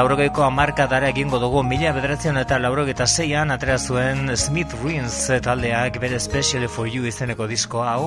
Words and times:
Laurogeiko 0.00 0.40
amarkadara 0.46 1.10
egingo 1.12 1.36
dugu 1.42 1.60
mila 1.60 1.90
bederatzen 1.92 2.40
eta 2.40 2.56
laurogeita 2.56 3.04
zeian 3.04 3.50
atera 3.52 3.74
zuen 3.76 4.30
Smith 4.34 4.72
Ruins 4.80 5.16
taldeak 5.44 5.98
bere 6.00 6.16
Specially 6.18 6.68
for 6.72 6.86
You 6.88 7.04
izeneko 7.10 7.44
disko 7.50 7.82
hau. 7.84 8.06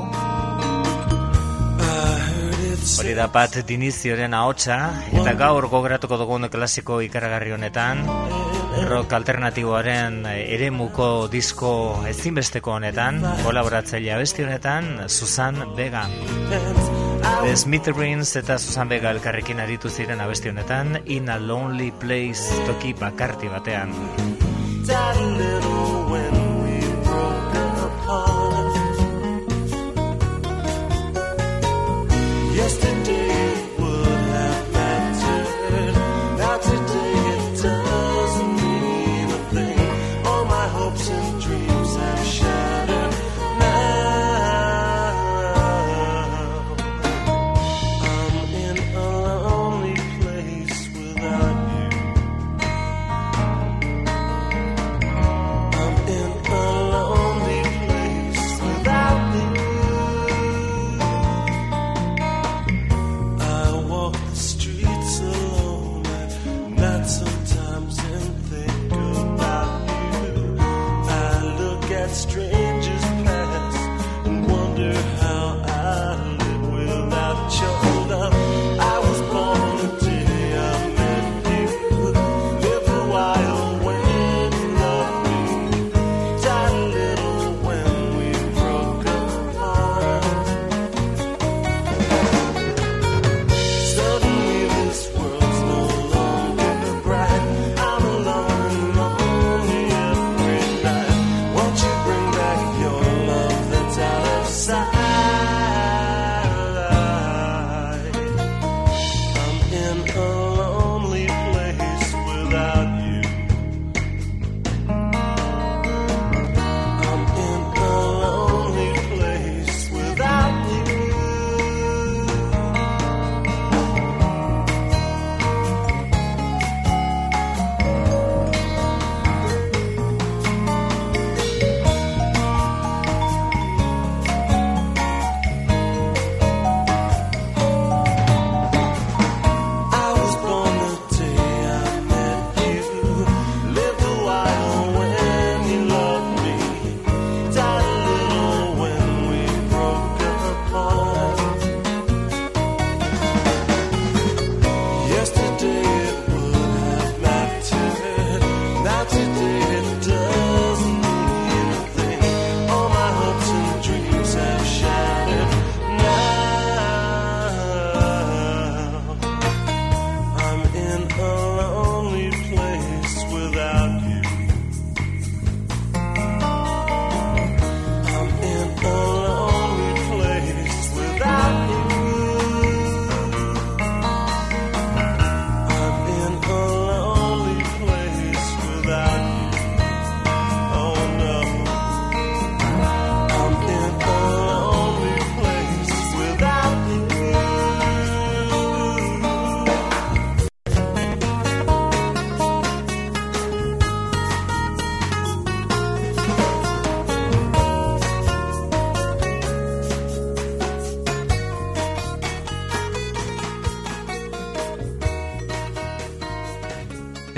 Hori 2.97 3.13
da 3.19 3.27
bat 3.35 3.59
dinizioren 3.69 4.33
ahotsa 4.33 4.79
eta 5.11 5.35
gaur 5.43 5.69
gogratuko 5.69 6.17
dugun 6.23 6.49
klasiko 6.55 6.97
ikaragarri 7.05 7.53
honetan 7.59 8.01
rock 8.89 9.13
alternatiboaren 9.19 10.23
eremuko 10.33 11.11
disko 11.29 11.75
ezinbesteko 12.09 12.73
honetan 12.79 13.21
kolaboratzailea 13.45 14.17
besti 14.25 14.49
honetan 14.49 14.91
Susan 15.05 15.61
Vega 15.77 16.07
The 17.23 17.55
Smith 17.55 17.87
Rings 17.87 18.35
eta 18.35 18.57
Susan 18.59 18.89
Vega 18.91 19.11
elkarrekin 19.15 19.61
aritu 19.63 19.87
ziren 19.89 20.19
abesti 20.19 20.51
honetan 20.51 20.97
In 21.05 21.29
a 21.29 21.37
Lonely 21.39 21.91
Place 21.91 22.51
toki 22.67 22.93
bakarti 22.99 23.47
batean. 23.47 23.95
Yesterday 32.53 33.12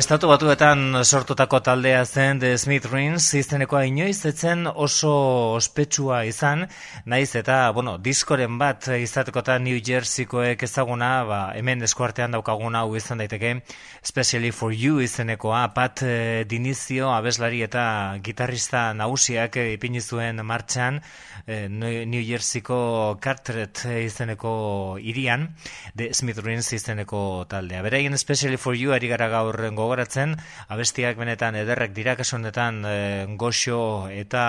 Estatu 0.06 0.28
batuetan 0.30 1.00
sortutako 1.02 1.58
taldea 1.66 2.04
zen 2.06 2.38
The 2.38 2.52
Smith 2.62 2.86
Rings 2.92 3.26
izenekoa 3.40 3.80
inoiz 3.90 4.20
etzen 4.30 4.68
oso 4.70 5.14
ospetsua 5.58 6.20
izan, 6.30 6.68
naiz 7.06 7.36
eta, 7.38 7.70
bueno, 7.70 7.98
diskoren 8.02 8.58
bat 8.58 8.88
izatekotan 8.98 9.64
New 9.64 9.78
Jerseykoek 9.78 10.64
ezaguna, 10.66 11.10
ba, 11.30 11.40
hemen 11.54 11.86
eskuartean 11.86 12.34
daukaguna 12.34 12.82
hau 12.82 12.96
izan 12.98 13.22
daiteke, 13.22 13.62
Especially 14.02 14.52
for 14.52 14.74
You 14.74 15.00
izenekoa, 15.06 15.68
Pat 15.74 16.02
eh, 16.02 16.46
Dinizio 16.50 17.12
abeslari 17.14 17.62
eta 17.66 17.86
gitarrista 18.26 18.88
nagusiak 18.98 19.58
eh, 19.62 19.68
ipini 19.76 20.02
zuen 20.02 20.42
martxan 20.46 21.00
eh, 21.46 21.68
New 21.70 22.26
Jerseyko 22.26 23.20
Carteret 23.22 23.86
izeneko 24.02 24.98
irian, 24.98 25.52
The 25.96 26.12
Smith 26.14 26.42
Rings 26.42 26.74
izeneko 26.74 27.46
taldea. 27.50 27.86
Beraien 27.86 28.18
Especially 28.18 28.58
for 28.58 28.74
You 28.74 28.98
ari 28.98 29.14
gara 29.14 29.30
gaur 29.30 29.62
gogoratzen, 29.78 30.38
abestiak 30.74 31.22
benetan 31.22 31.56
ederrek 31.62 31.94
dira 31.94 32.16
kasu 32.18 32.40
honetan 32.40 32.82
e, 32.86 32.96
goxo 33.38 34.08
eta 34.10 34.46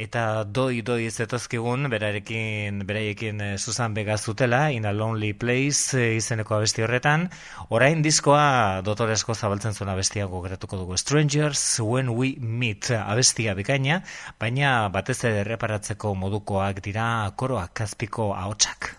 eta 0.00 0.44
doi 0.44 0.80
doi 0.86 1.10
zetozkigun 1.10 1.88
berarekin 1.92 2.80
beraiekin 2.88 3.40
e, 3.44 3.48
Susan 3.58 3.94
Vega 3.94 4.16
zutela 4.16 4.70
In 4.72 4.86
a 4.86 4.92
Lonely 4.92 5.32
Place 5.34 5.98
e, 6.00 6.16
izeneko 6.16 6.56
abesti 6.56 6.84
horretan. 6.86 7.28
Orain 7.68 8.02
diskoa 8.02 8.80
dotoresko 8.86 9.34
zabaltzen 9.34 9.76
zuen 9.76 9.92
abestia 9.92 10.26
gogoratuko 10.26 10.80
dugu. 10.80 10.96
Strangers 10.96 11.64
When 11.84 12.14
We 12.16 12.34
Meet 12.40 12.92
abestia 12.96 13.54
bikaina 13.54 14.00
baina 14.40 14.88
batez 14.88 15.20
ere 15.24 15.44
erreparatzeko 15.44 16.14
modukoak 16.14 16.80
dira 16.84 17.10
koroak 17.36 17.74
kazpiko 17.82 18.32
ahotsak 18.34 18.94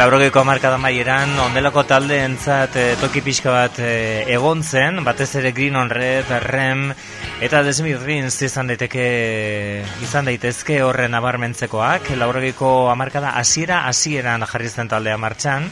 Laurogeiko 0.00 0.40
hamarkada 0.40 0.78
maieran 0.80 1.34
ondelako 1.44 1.82
taldeentzat 1.84 2.76
e, 2.80 2.84
toki 3.02 3.20
pixka 3.20 3.52
bat 3.52 3.80
e, 3.84 3.90
egon 4.32 4.62
zen, 4.64 5.02
batez 5.04 5.28
ere 5.36 5.52
Green 5.52 5.76
on 5.76 5.92
Red, 5.92 6.30
Rem 6.46 6.86
eta 7.44 7.60
The 7.66 7.74
Smith 7.76 8.00
Rings 8.08 8.40
izan 8.48 8.72
daiteke 8.72 9.04
izan 10.00 10.32
daitezke 10.32 10.80
horren 10.80 11.12
abarmentzekoak. 11.20 12.14
Laurogeiko 12.16 12.88
hamarkada 12.88 13.34
hasiera 13.42 13.82
hasieran 13.92 14.48
jarri 14.48 14.72
zen 14.72 14.88
taldea 14.88 15.20
martxan. 15.20 15.68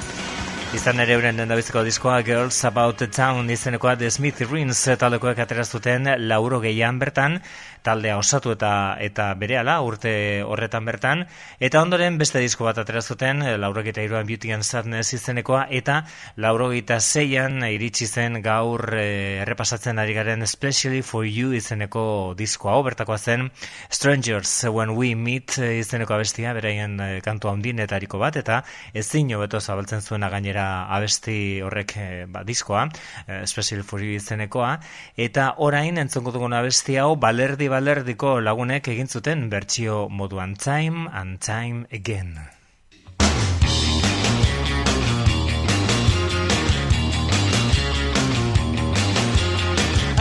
Izan 0.68 1.00
ere 1.00 1.14
euren 1.16 1.38
dendabiziko 1.40 1.80
diskoa 1.80 2.18
Girls 2.20 2.58
About 2.68 2.98
the 3.00 3.06
Town 3.08 3.48
izenekoa 3.48 3.94
The 3.96 4.10
Smith 4.12 4.42
Rings 4.50 4.82
taldekoek 5.00 5.38
atera 5.40 5.62
zuten 5.64 6.04
lauro 6.28 6.58
gehian 6.60 6.98
bertan, 7.00 7.38
taldea 7.80 8.18
osatu 8.20 8.52
eta 8.52 8.72
eta 9.00 9.30
berehala 9.40 9.78
urte 9.80 10.12
horretan 10.44 10.84
bertan, 10.84 11.22
eta 11.58 11.80
ondoren 11.80 12.18
beste 12.20 12.42
disko 12.44 12.66
bat 12.66 12.82
atera 12.82 13.00
zuten, 13.00 13.40
laurogeita 13.62 14.04
iruan 14.04 14.28
Beauty 14.28 14.52
and 14.52 14.66
Sadness 14.66 15.14
izenekoa, 15.16 15.62
eta 15.70 16.02
laurogeita 16.36 17.00
zeian 17.00 17.64
iritsi 17.64 18.04
zen 18.06 18.42
gaur 18.44 18.92
eh, 18.92 19.40
errepasatzen 19.46 19.98
ari 19.98 20.12
garen 20.18 20.44
Especially 20.44 21.00
for 21.00 21.24
You 21.24 21.54
izeneko 21.56 22.34
diskoa, 22.36 22.76
bertakoa 22.84 23.16
zen 23.16 23.48
Strangers 23.88 24.52
When 24.68 24.92
We 25.00 25.14
Meet 25.14 25.56
izeneko 25.80 26.18
abestia, 26.18 26.52
beraien 26.52 27.00
eh, 27.00 27.10
kantu 27.24 27.54
handinetariko 27.54 28.20
bat, 28.20 28.36
eta 28.36 28.60
ezin 28.92 29.32
hobeto 29.32 29.64
zabaltzen 29.64 30.04
zuena 30.04 30.28
gainera 30.28 30.57
abesti 30.60 31.60
horrek 31.64 31.94
eh, 31.96 32.26
ba, 32.28 32.44
diskoa, 32.44 32.88
eh, 33.26 33.42
Special 33.46 33.84
for 33.84 34.02
You 34.02 34.18
izenekoa, 34.18 34.78
eta 35.16 35.54
orain 35.58 35.98
entzongo 35.98 36.32
dugun 36.34 36.56
abesti 36.56 36.98
hau 36.98 37.16
balerdi 37.16 37.68
balerdiko 37.72 38.38
lagunek 38.40 38.88
egin 38.94 39.08
zuten 39.08 39.48
bertsio 39.50 40.08
moduan 40.08 40.56
Time 40.56 41.08
and 41.12 41.40
Time 41.40 41.86
Again. 41.92 42.38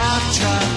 I've 0.00 0.36
tried 0.36 0.67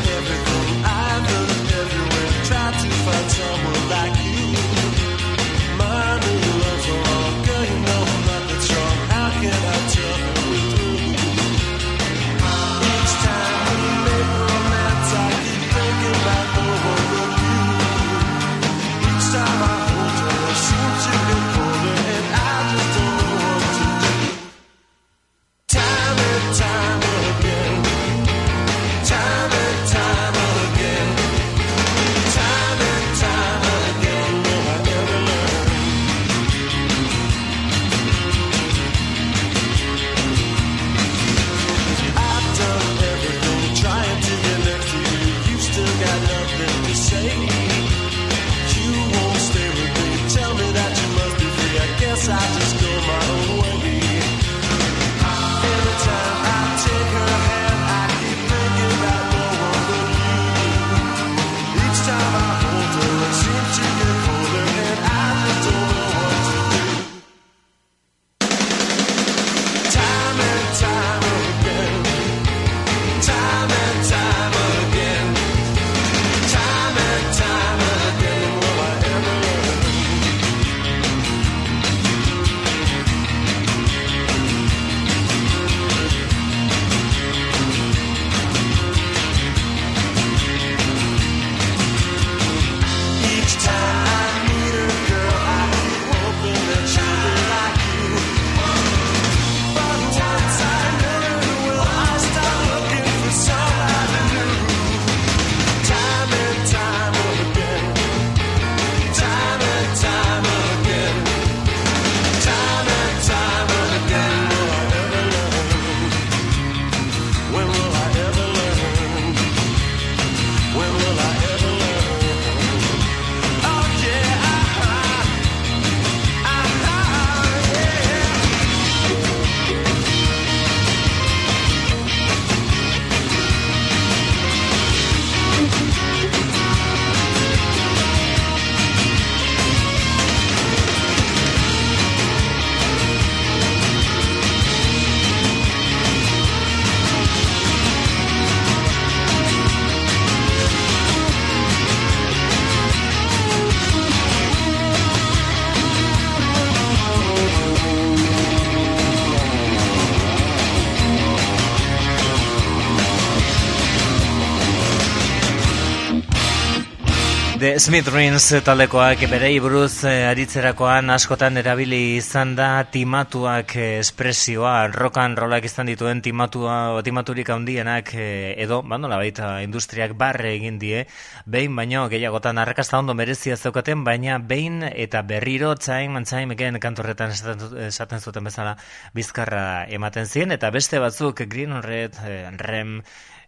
The 167.71 167.79
Smith 167.79 168.09
Rings 168.11 168.49
taldekoak 168.67 169.21
berei 169.31 169.53
buruz 169.63 170.03
eh, 170.03 170.25
aritzerakoan 170.27 171.07
askotan 171.13 171.55
erabili 171.55 172.17
izan 172.17 172.51
da 172.57 172.83
timatuak 172.83 173.77
eh, 173.79 173.85
espresioa, 174.01 174.89
rock 174.91 175.21
and 175.23 175.39
rollak 175.39 175.69
izan 175.69 175.87
dituen 175.87 176.19
timatua, 176.19 176.99
timaturik 177.07 177.47
handienak 177.55 178.11
eh, 178.19 178.59
edo, 178.59 178.81
ba, 178.83 178.99
nola 178.99 179.21
baita, 179.21 179.53
industriak 179.63 180.17
barre 180.19 180.51
egin 180.57 180.81
die, 180.83 181.05
behin 181.47 181.79
baino 181.79 182.03
gehiagotan. 182.11 182.59
Arrakasta 182.59 182.99
ondo 182.99 183.15
merezia 183.15 183.55
zeukaten, 183.55 184.03
baina 184.03 184.35
behin 184.43 184.83
eta 184.91 185.23
berriro 185.23 185.71
time 185.79 186.19
and 186.19 186.27
time 186.27 186.51
again 186.51 186.75
kantorretan 186.75 187.31
esaten, 187.31 188.19
zuten 188.19 188.51
bezala 188.51 188.75
bizkarra 189.15 189.85
ematen 189.87 190.27
ziren, 190.27 190.51
eta 190.51 190.75
beste 190.75 190.99
batzuk 190.99 191.47
Green 191.47 191.79
Red, 191.87 192.19
Rem, 192.67 192.97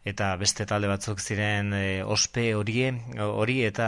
eta 0.03 0.33
beste 0.35 0.65
talde 0.67 0.89
batzuk 0.91 1.21
ziren 1.23 1.71
e, 1.77 2.03
ospe 2.03 2.49
horie 2.57 2.89
hori 3.23 3.61
eta 3.63 3.87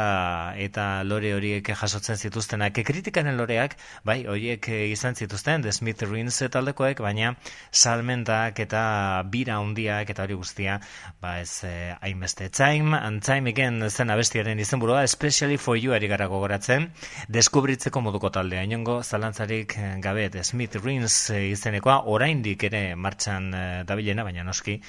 eta 0.55 1.03
lore 1.03 1.33
horiek 1.35 1.71
jasotzen 1.75 2.15
zituztenak. 2.15 2.79
Kritikaren 2.87 3.35
loreak 3.35 3.75
bai 4.07 4.21
horiek 4.31 4.69
e, 4.71 4.79
izan 4.93 5.15
zituzten 5.15 5.65
The 5.65 5.73
Smith 5.75 6.05
Rings 6.07 6.39
taldekoek 6.51 7.01
baina 7.03 7.33
salmentak 7.71 8.61
eta 8.63 8.83
bira 9.31 9.59
handiak 9.59 10.13
eta 10.13 10.23
hori 10.23 10.39
guztia 10.39 10.79
ba 11.21 11.39
ez 11.41 11.63
e, 11.67 11.73
hainbeste. 11.99 12.47
Time 12.49 12.95
and 12.95 13.23
time 13.23 13.51
again 13.51 13.83
zen 13.89 14.09
abestiaren 14.09 14.59
izenburua 14.59 15.03
especially 15.03 15.57
for 15.57 15.75
you 15.75 15.93
ari 15.93 16.07
gara 16.07 16.29
gogoratzen. 16.31 16.91
Deskubritzeko 17.27 18.01
moduko 18.01 18.31
taldea. 18.31 18.63
Inongo 18.63 19.01
zalantzarik 19.03 19.75
eh, 19.77 19.91
gabe 19.99 20.29
The 20.29 20.43
Smith 20.43 20.79
eh, 20.79 21.51
izenekoa. 21.51 22.03
Oraindik 22.07 22.63
ere 22.63 22.95
martxan 22.95 23.51
dabilena 23.85 24.23
baina 24.23 24.43
noski 24.43 24.79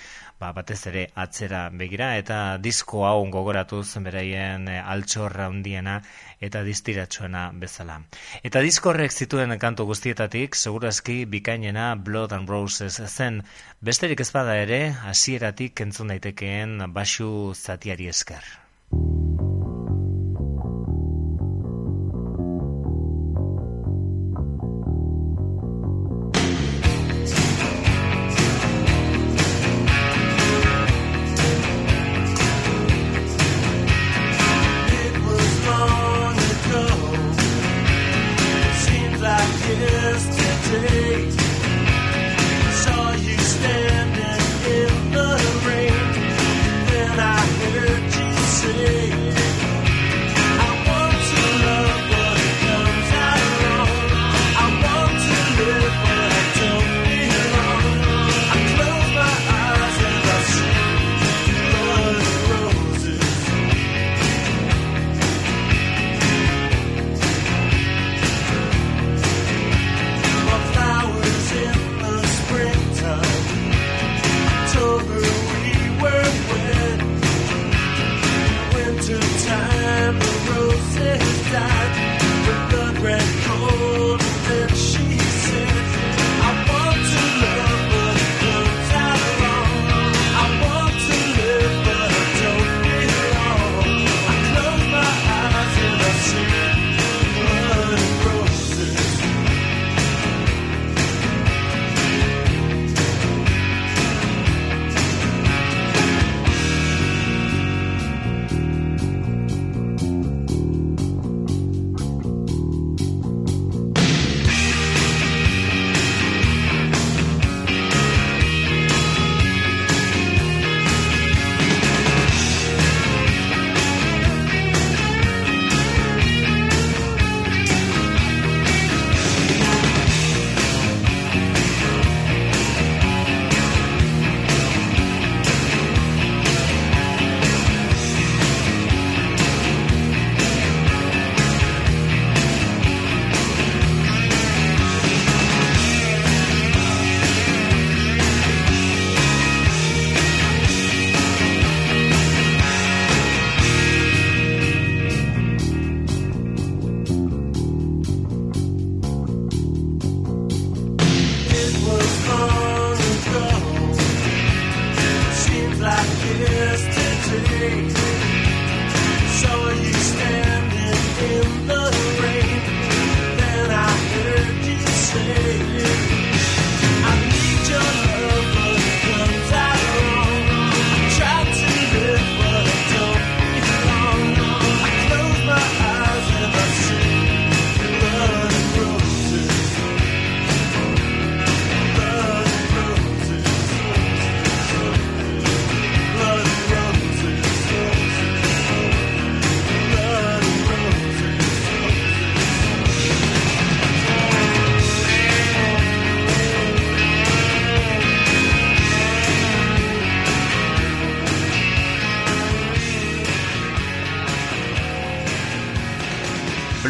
ba, 0.41 0.53
batez 0.53 0.87
ere 0.91 1.07
atzera 1.17 1.63
begira 1.73 2.11
eta 2.21 2.39
disko 2.63 3.07
hau 3.09 3.25
gogoratuz 3.33 3.87
beraien 4.05 4.69
eh, 4.69 4.81
altxorra 4.95 5.49
handiena 5.51 5.97
eta 6.41 6.63
distiratsuena 6.67 7.49
bezala. 7.65 7.99
Eta 8.45 8.61
disko 8.67 8.93
horrek 8.93 9.13
zituen 9.13 9.57
kantu 9.59 9.89
guztietatik, 9.89 10.55
segurazki 10.55 11.25
bikainena 11.25 11.95
Blood 11.97 12.37
and 12.37 12.49
Roses 12.49 13.01
zen, 13.07 13.43
besterik 13.81 14.21
ez 14.21 14.31
bada 14.37 14.57
ere, 14.61 14.81
hasieratik 15.09 15.81
entzun 15.89 16.13
daitekeen 16.15 16.79
basu 16.93 17.55
zatiari 17.57 18.13
esker. 18.13 18.57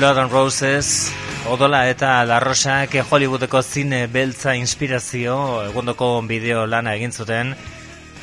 Blood 0.06 0.18
and 0.18 0.30
Roses, 0.30 1.12
Odola 1.50 1.90
eta 1.90 2.24
La 2.24 2.38
Rosa, 2.38 2.86
que 2.86 3.02
Hollywoodeko 3.02 3.58
zine 3.60 4.06
beltza 4.06 4.52
inspirazio, 4.54 5.64
egondoko 5.66 6.22
bideo 6.22 6.62
lana 6.70 6.92
egin 6.94 7.10
zuten, 7.10 7.50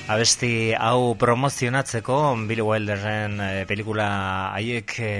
abesti 0.03 0.73
hau 0.75 1.15
promozionatzeko 1.15 2.15
Billy 2.43 2.61
Wilderren 2.61 3.37
e, 3.39 3.63
pelikula 3.63 4.51
haiek 4.51 4.95
e, 4.99 5.11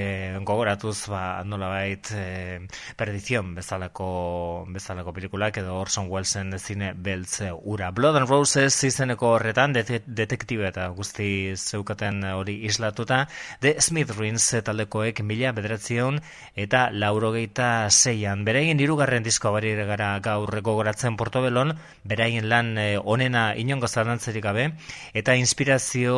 gogoratuz 0.43 1.07
ba 1.07 1.39
nolabait 1.47 2.09
e, 2.11 2.59
perdizion 2.99 3.53
bezalako 3.55 4.65
bezalako 4.67 5.13
pelikulak 5.15 5.61
edo 5.61 5.77
Orson 5.79 6.09
Wellesen 6.11 6.51
zine 6.59 6.91
beltz 6.93 7.39
ura. 7.63 7.91
Blood 7.91 8.17
and 8.19 8.27
Roses 8.27 8.75
izeneko 8.83 9.37
horretan 9.37 9.71
det 9.71 10.03
detektibe 10.05 10.67
eta 10.67 10.89
guzti 10.91 11.55
zeukaten 11.55 12.19
hori 12.33 12.59
islatuta 12.67 13.29
The 13.61 13.77
Smith 13.79 14.11
Rings 14.19 14.49
taldekoek 14.67 15.23
mila 15.23 15.53
bederatzion 15.55 16.19
eta 16.59 16.89
laurogeita 16.91 17.87
zeian 17.89 18.43
beraien 18.43 18.83
hirugarren 18.83 19.23
disko 19.23 19.55
gara 19.55 20.19
gaur 20.19 20.61
gogoratzen 20.61 21.15
Portobelon 21.15 21.77
beraien 22.03 22.49
lan 22.49 22.75
onena 23.05 23.55
inongo 23.55 23.87
zalantzerik 23.87 24.43
gabe 24.43 24.72
eta 25.13 25.35
inspirazio 25.35 26.15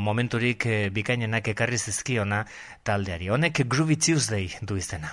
momenturik 0.00 0.66
eh, 0.66 0.90
bikainenak 0.90 1.52
ekarri 1.54 1.78
zizkiona 1.78 2.44
taldeari. 2.82 3.28
Honek 3.28 3.64
Groovy 3.68 3.96
Tuesday 3.96 4.48
du 4.62 4.76
izena. 4.80 5.12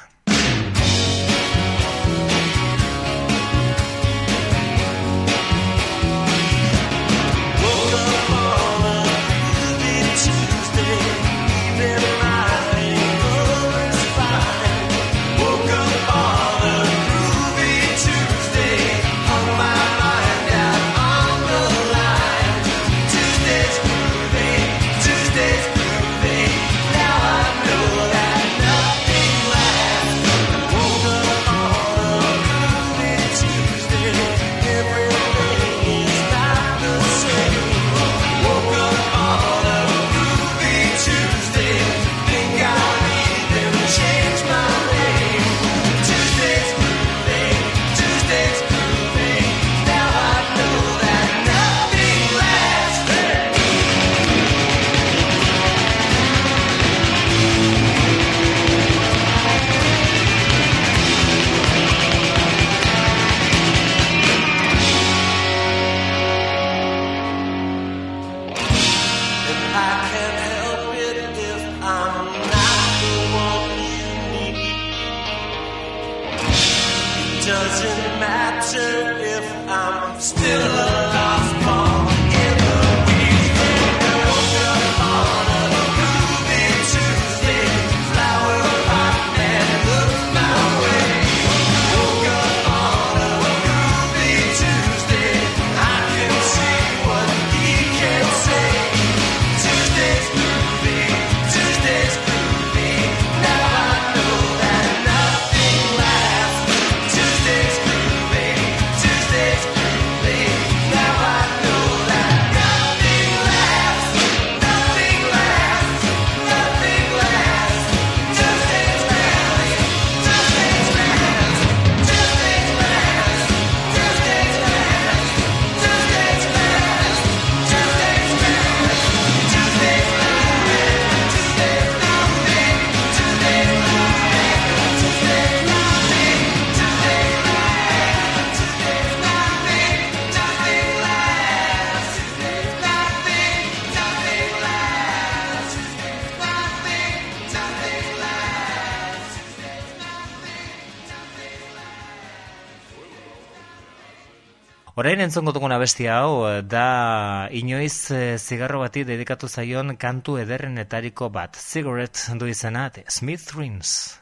Orain 155.18 155.32
entzongo 155.32 155.50
dugun 155.50 155.74
abesti 155.74 156.06
hau 156.14 156.44
eh, 156.46 156.60
da 156.62 157.50
inoiz 157.50 158.12
eh, 158.14 158.38
zigarro 158.38 158.84
bati 158.84 159.02
dedikatu 159.02 159.48
zaion 159.50 159.96
kantu 159.98 160.36
ederrenetariko 160.38 161.32
bat. 161.34 161.58
Cigarette 161.58 162.36
du 162.38 162.46
izena, 162.46 162.84
Smith 163.10 163.56
Rings. 163.56 164.20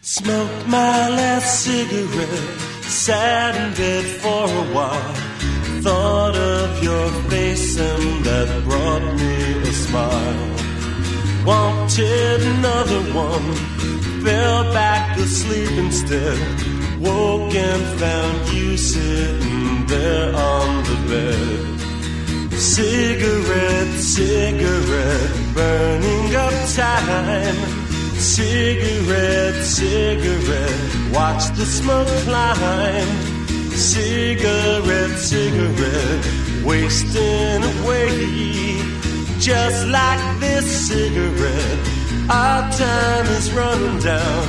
Smoked 0.00 0.66
my 0.66 1.08
last 1.14 1.62
cigarette, 1.62 2.58
in 3.54 3.74
bed 3.78 4.04
for 4.18 4.50
a 4.50 4.66
while. 4.74 5.14
Thought 5.86 6.34
of 6.34 6.82
your 6.82 7.08
face 7.30 7.78
and 7.78 8.24
that 8.24 8.64
brought 8.64 9.14
me 9.14 9.62
a 9.62 9.72
smile. 9.72 10.61
Wanted 11.44 12.40
another 12.40 13.02
one, 13.12 13.54
fell 14.22 14.72
back 14.72 15.18
asleep 15.18 15.72
instead. 15.72 16.38
Woke 17.00 17.52
and 17.52 17.82
found 17.98 18.48
you 18.50 18.76
sitting 18.76 19.86
there 19.86 20.32
on 20.36 20.84
the 20.84 20.98
bed. 21.10 22.58
Cigarette, 22.60 23.98
cigarette, 23.98 25.54
burning 25.54 26.36
up 26.36 26.54
time. 26.76 27.56
Cigarette, 28.20 29.64
cigarette, 29.64 31.12
watch 31.12 31.44
the 31.56 31.66
smoke 31.66 32.06
climb. 32.22 33.08
Cigarette, 33.72 35.18
cigarette, 35.18 36.64
wasting 36.64 37.64
away. 37.64 39.01
Just 39.42 39.88
like 39.88 40.38
this 40.38 40.86
cigarette, 40.86 41.78
our 42.30 42.62
time 42.70 43.26
is 43.26 43.52
running 43.52 43.98
down. 43.98 44.46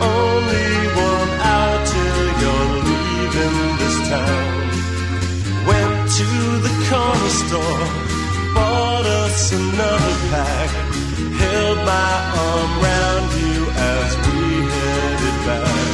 Only 0.00 0.72
one 0.96 1.30
hour 1.50 1.76
till 1.92 2.24
you're 2.40 2.70
leaving 2.88 3.76
this 3.76 4.08
town. 4.08 4.52
Went 5.68 6.10
to 6.16 6.28
the 6.64 6.72
corner 6.88 7.32
store, 7.44 7.84
bought 8.54 9.04
us 9.04 9.52
another 9.52 10.16
pack, 10.32 10.70
held 11.36 11.78
my 11.84 12.14
arm 12.40 12.70
round 12.88 13.28
you 13.36 13.60
as 13.68 14.16
we 14.24 14.40
headed 14.72 15.38
back. 15.44 15.92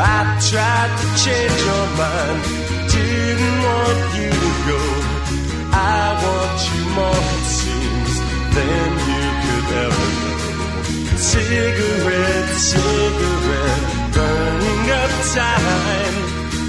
I 0.00 0.40
tried 0.48 0.92
to 1.00 1.06
change 1.24 1.60
your 1.68 1.86
mind, 2.00 2.40
didn't 2.88 3.58
want 3.68 4.16
you 4.16 4.30
to 4.30 4.52
go. 4.66 4.97
I 5.78 6.10
want 6.24 6.58
you 6.68 6.82
more, 6.96 7.22
it 7.38 7.46
seems, 7.58 8.14
than 8.54 8.90
you 9.08 9.26
could 9.42 9.68
ever 9.86 10.08
know. 10.18 10.38
Cigarette, 11.30 12.52
cigarette, 12.72 13.84
burning 14.14 14.84
up 15.02 15.12
time. 15.38 16.16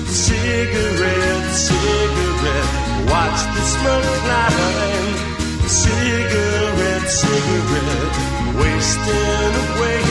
Cigarette, 0.06 1.50
cigarette, 1.68 2.72
watch 3.10 3.40
the 3.56 3.64
smoke 3.74 4.12
climb. 4.26 5.10
Cigarette, 5.82 7.10
cigarette, 7.24 8.16
wasting 8.62 9.54
away. 9.66 10.06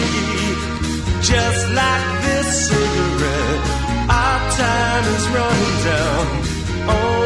Just 1.31 1.63
like 1.81 2.07
this 2.27 2.49
cigarette, 2.67 3.65
our 4.11 4.41
time 4.59 5.05
is 5.17 5.25
running 5.37 5.77
down. 5.87 7.18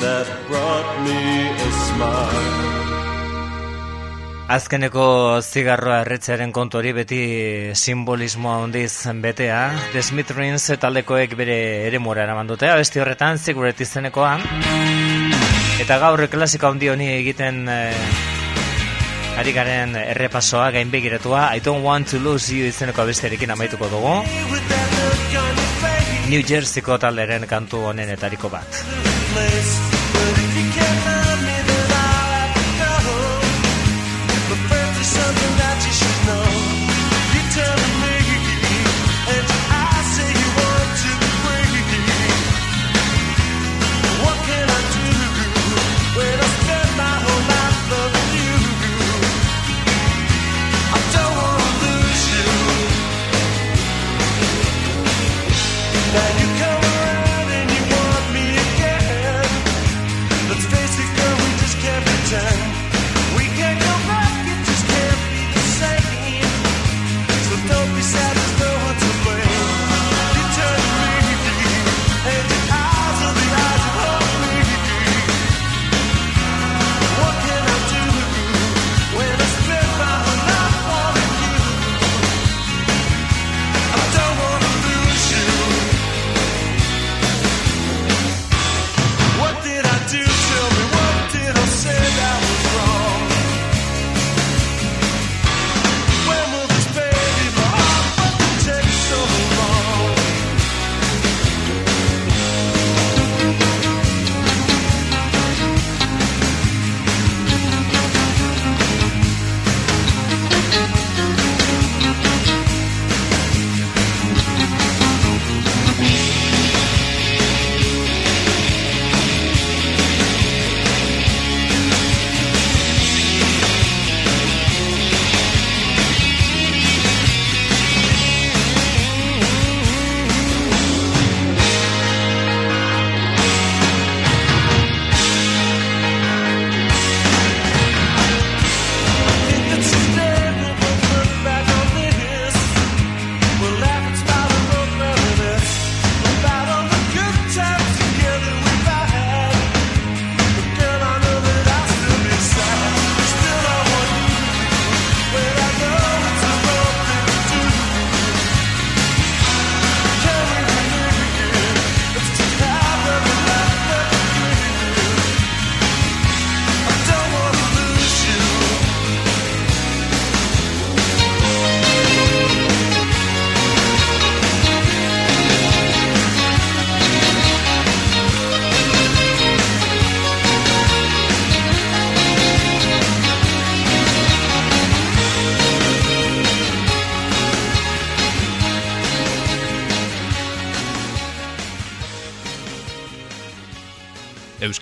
that 0.00 0.26
brought 0.48 0.90
me 1.04 1.48
a 1.50 1.70
smile. 1.86 2.68
Azkeneko 4.48 5.04
zigarroa 5.44 5.98
erretzearen 6.06 6.54
kontori 6.56 6.94
beti 6.96 7.20
simbolismoa 7.76 8.62
handiz 8.62 9.04
betea, 9.20 9.58
The 9.92 10.02
Smith 10.02 10.30
Rings 10.30 10.70
taldekoek 10.80 11.34
bere 11.36 11.58
ere 11.86 11.98
mora 11.98 12.24
eraman 12.24 12.48
dute, 12.48 12.70
abesti 12.70 13.02
horretan 13.02 13.36
ziguret 13.36 13.80
izenekoa. 13.80 14.38
Eta 15.84 15.98
gaur 16.00 16.24
klasika 16.32 16.70
handi 16.72 16.88
honi 16.88 17.10
egiten 17.18 17.68
eh, 17.68 17.92
ari 19.38 19.52
garen 19.52 19.94
errepasoa 20.00 20.70
gainbegiratua 20.74 21.54
I 21.54 21.60
don't 21.60 21.84
want 21.84 22.08
to 22.08 22.18
lose 22.18 22.48
you 22.50 22.72
izeneko 22.72 23.04
abestiarekin 23.04 23.52
amaituko 23.52 23.92
dugu. 23.92 24.16
New 26.28 26.42
Jerseyko 26.42 26.98
talderen 26.98 27.46
kantu 27.48 27.84
honenetariko 27.92 28.48
bat. 28.48 29.17
place 29.38 29.97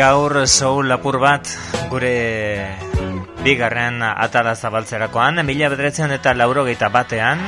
gaur 0.00 0.46
soul 0.48 0.88
lapur 0.88 1.18
bat 1.20 1.44
gure 1.90 2.14
bigarren 3.44 4.00
atala 4.00 4.54
zabaltzerakoan, 4.56 5.42
mila 5.44 5.68
bedretzen 5.68 6.14
eta 6.14 6.32
laurogeita 6.32 6.88
batean, 6.88 7.42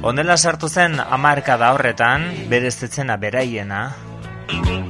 onela 0.00 0.38
sartu 0.40 0.70
zen 0.72 0.96
amarka 1.00 1.58
da 1.60 1.74
horretan, 1.76 2.24
bereztetzena 2.48 3.18
beraiena, 3.20 3.82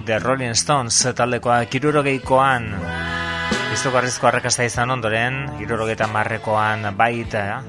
The 0.06 0.20
Rolling 0.22 0.54
Stones 0.54 1.00
taldekoa 1.18 1.64
kirurogeikoan, 1.66 2.70
izugarrizko 3.74 4.30
arrakasta 4.30 4.68
izan 4.70 4.94
ondoren, 4.94 5.42
kirurogeita 5.58 6.06
marrekoan 6.06 6.86
baita, 6.94 7.64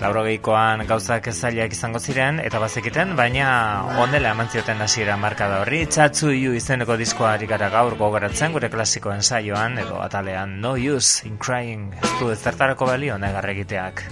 laurogeikoan 0.00 0.84
gauzak 0.88 1.30
zailak 1.32 1.74
izango 1.74 1.98
ziren, 1.98 2.40
eta 2.44 2.60
bazekiten, 2.62 3.14
baina 3.18 3.48
onela 4.02 4.32
eman 4.36 4.50
zioten 4.52 4.80
hasiera 4.84 5.16
marka 5.20 5.48
da 5.50 5.60
horri, 5.62 5.84
txatzu 5.90 6.32
iu 6.36 6.54
izeneko 6.58 6.96
diskoari 7.00 7.50
gara 7.50 7.70
gaur 7.74 7.98
gogoratzen 7.98 8.54
gure 8.56 8.70
klasikoen 8.72 9.22
saioan, 9.22 9.78
edo 9.82 10.00
atalean. 10.04 10.58
No 10.62 10.76
Use 10.78 11.26
in 11.28 11.38
Crying, 11.38 11.92
ez 12.02 12.14
du 12.20 12.30
ez 12.32 12.38
zertarako 12.38 12.86
balio 12.92 13.18
negarregiteak. 13.18 14.06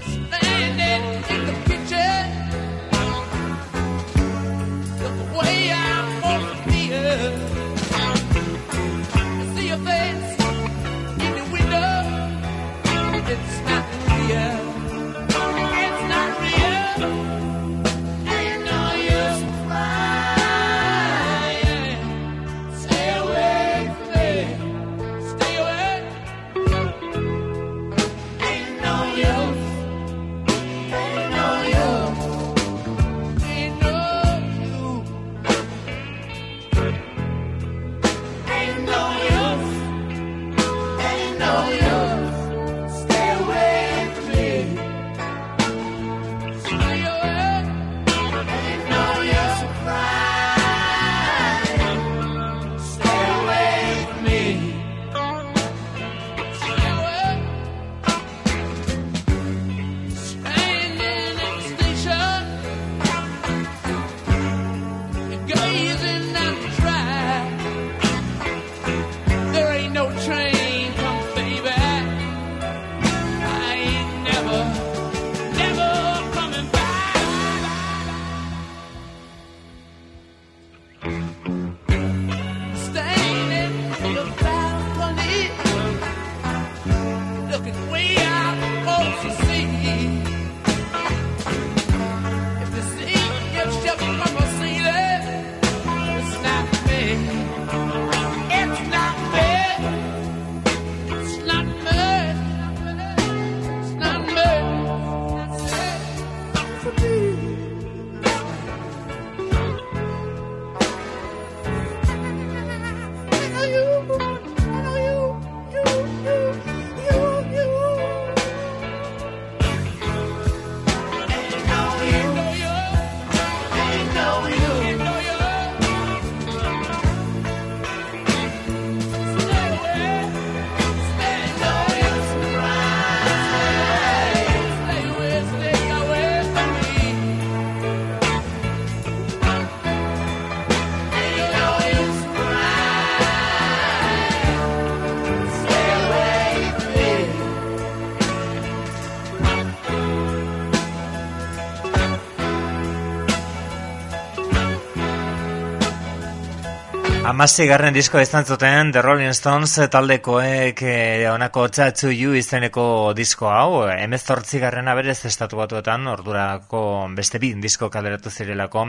Amasei 157.27 157.65
garren 157.67 157.91
disko 157.91 158.21
izan 158.23 158.45
zuten 158.47 158.93
The 158.95 159.01
Rolling 159.03 159.33
Stones 159.35 159.73
taldekoek 159.91 160.79
eh, 160.87 161.25
honako 161.27 161.65
txatzu 161.75 162.13
you 162.15 162.37
izeneko 162.39 162.85
disko 163.19 163.49
hau, 163.51 163.81
emezortzi 163.91 164.61
garrena 164.63 164.95
berez 164.95 165.17
estatu 165.27 165.59
batuetan, 165.59 166.07
ordurako 166.07 166.83
beste 167.17 167.41
bi 167.43 167.51
disko 167.59 167.89
kaleratu 167.91 168.31
zirelako, 168.31 168.85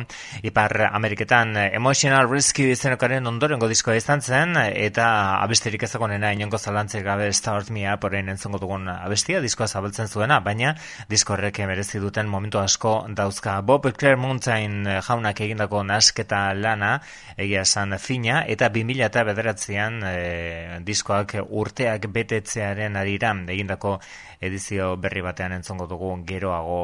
ipar 0.45 0.84
Ameriketan 0.91 1.56
Emotional 1.63 2.30
Rescue 2.30 2.76
izenekaren 2.76 3.26
ondorengo 3.26 3.65
diskoa 3.71 3.95
izan 3.97 4.21
zen, 4.21 4.54
eta 4.67 5.08
abesterik 5.39 5.88
ezagonena 5.89 6.30
inongo 6.38 6.62
zalantzik 6.62 7.02
gabe 7.10 7.32
Start 7.34 7.73
Me 7.73 7.88
Up 7.89 8.06
orain 8.06 8.30
entzongo 8.30 8.62
dugun 8.62 8.86
abestia, 8.93 9.41
diskoa 9.41 9.65
zabaltzen 9.65 10.13
zuena, 10.13 10.43
baina 10.45 10.76
disko 11.10 11.34
horrek 11.34 11.63
merezi 11.65 11.97
duten 12.06 12.30
momentu 12.30 12.62
asko 12.62 13.00
dauzka. 13.10 13.58
Bob 13.63 13.89
Mountain 13.97 14.86
jaunak 15.02 15.41
egindako 15.41 15.82
nasketa 15.89 16.54
lana, 16.54 17.00
egia 17.36 17.65
esan 17.65 17.97
fina, 17.97 18.26
2000 18.27 19.05
eta 19.05 19.23
bederatzean 19.23 20.01
e, 20.05 20.79
diskoak 20.85 21.35
urteak 21.49 22.07
betetzearen 22.13 22.95
arira 22.95 23.33
egindako 23.47 23.97
edizio 24.41 24.95
berri 25.01 25.21
batean 25.25 25.55
entzongo 25.57 25.87
dugu 25.87 26.13
geroago 26.27 26.79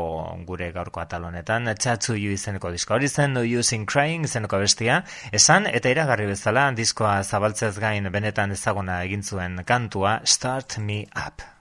gure 0.48 0.72
gaurko 0.72 1.02
atal 1.02 1.26
honetan. 1.30 1.70
You 2.14 2.34
izeneko 2.34 2.72
diskoa 2.72 2.98
hori 2.98 3.08
zen, 3.08 3.34
No 3.34 3.42
Using 3.42 3.86
Crying 3.86 4.26
izeneko 4.26 4.58
bestia, 4.58 5.04
esan 5.32 5.68
eta 5.68 5.90
iragarri 5.90 6.26
bezala 6.26 6.72
diskoa 6.72 7.24
zabaltzez 7.24 7.78
gain 7.80 8.12
benetan 8.12 8.52
ezaguna 8.52 9.04
egin 9.04 9.24
zuen 9.24 9.64
kantua 9.66 10.22
Start 10.26 10.78
Me 10.80 11.06
Up. 11.16 11.53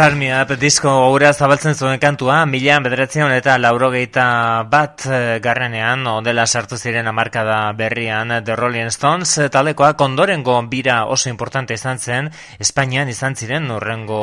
Start 0.00 0.16
Me 0.16 0.30
Up 0.32 0.48
disko 0.56 0.90
ura 1.12 1.28
zabaltzen 1.36 1.74
zuen 1.76 1.98
kantua, 2.00 2.38
mila 2.48 2.78
bederatzion 2.80 3.34
eta 3.34 3.58
laurogeita 3.60 4.24
bat 4.72 5.04
eh, 5.04 5.36
garrenean, 5.44 6.06
ondela 6.08 6.46
sartu 6.46 6.78
ziren 6.80 7.10
amarkada 7.10 7.58
berrian 7.76 8.32
The 8.40 8.56
Rolling 8.56 8.88
Stones, 8.96 9.34
talekoa 9.52 9.92
kondorengo 10.00 10.56
bira 10.72 11.04
oso 11.04 11.28
importante 11.28 11.76
izan 11.76 12.00
zen, 12.00 12.32
Espainian 12.58 13.12
izan 13.12 13.36
ziren 13.36 13.68
urrengo 13.76 14.22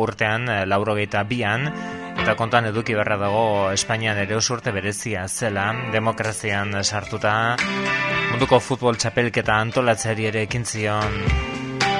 urtean, 0.00 0.48
eh, 0.48 0.64
laurogeita 0.64 1.26
bian, 1.28 1.68
eta 2.16 2.32
kontuan 2.40 2.72
eduki 2.72 2.96
berra 2.96 3.20
dago 3.20 3.44
Espainian 3.76 4.24
ere 4.24 4.40
urte 4.40 4.72
berezia 4.72 5.28
zela, 5.28 5.68
demokrazian 5.92 6.78
sartuta, 6.82 7.58
munduko 8.32 8.56
futbol 8.58 8.96
txapelketa 8.96 9.60
antolatzeari 9.68 10.32
ere 10.32 10.48
ekin 10.48 10.64
zion 10.64 11.24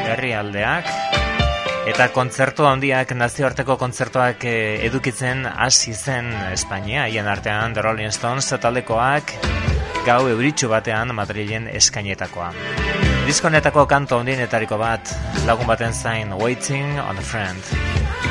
herrialdeak, 0.09 1.20
Eta 1.89 2.11
kontzertu 2.13 2.67
handiak, 2.69 3.15
nazioarteko 3.17 3.79
kontzertuak 3.81 4.45
eh, 4.45 4.85
edukitzen 4.85 5.47
hasi 5.49 5.95
zen 5.95 6.29
Espainia, 6.53 7.07
haien 7.07 7.29
artean 7.29 7.73
The 7.73 7.85
Rolling 7.87 8.13
Stones 8.13 8.53
taldekoak 8.61 9.33
gau 10.05 10.21
euritxu 10.29 10.69
batean 10.69 11.15
Madrilen 11.17 11.69
eskainetakoa. 11.81 12.51
Diskonetako 13.29 13.87
kanto 13.89 14.21
handienetariko 14.21 14.77
bat, 14.81 15.15
lagun 15.47 15.69
baten 15.69 15.95
zain 15.95 16.37
Waiting 16.41 16.99
on 17.01 17.19
a 17.19 17.25
Friend. 17.33 18.30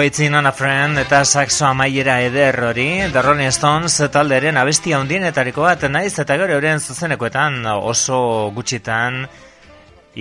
Waiting 0.00 0.34
on 0.34 0.46
a 0.46 0.52
Friend 0.52 0.96
eta 0.96 1.18
saxo 1.26 1.66
amaiera 1.66 2.22
eder 2.24 2.56
hori, 2.64 3.02
The 3.12 3.20
Rolling 3.20 3.52
Stones 3.52 3.98
talderen 4.08 4.56
abestia 4.56 4.96
handienetariko 4.96 5.66
bat 5.66 5.82
naiz 5.92 6.14
eta 6.22 6.38
gero 6.40 6.54
euren 6.56 6.80
zuzenekoetan 6.80 7.66
oso 7.68 8.48
gutxitan 8.56 9.26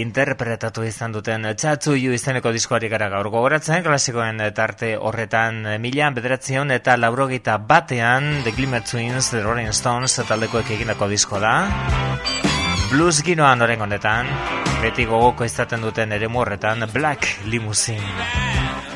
interpretatu 0.03 0.83
izan 0.83 1.15
duten 1.15 1.47
txatzu 1.55 1.95
ju 1.95 2.11
izeneko 2.11 2.51
diskoari 2.51 2.89
gara 2.91 3.07
gaur 3.07 3.29
gogoratzen 3.31 3.79
klasikoen 3.87 4.43
tarte 4.51 4.97
horretan 4.97 5.63
mila 5.79 6.11
bederatzion 6.11 6.75
eta 6.75 6.97
laurogeita 6.99 7.55
batean 7.57 8.43
The 8.43 8.51
Glimmer 8.51 8.83
Twins, 8.83 9.31
The 9.31 9.45
Rolling 9.47 9.71
Stones 9.71 10.19
taldekoek 10.27 10.75
egindako 10.75 11.07
disko 11.07 11.39
da. 11.39 11.55
Blues 12.91 13.23
ginoan 13.23 13.63
oren 13.63 13.87
honetan 13.87 14.27
beti 14.83 15.07
gogoko 15.07 15.47
izaten 15.47 15.87
duten 15.87 16.11
ere 16.19 16.27
horretan 16.27 16.83
Black 16.91 17.37
Limousine. 17.47 18.88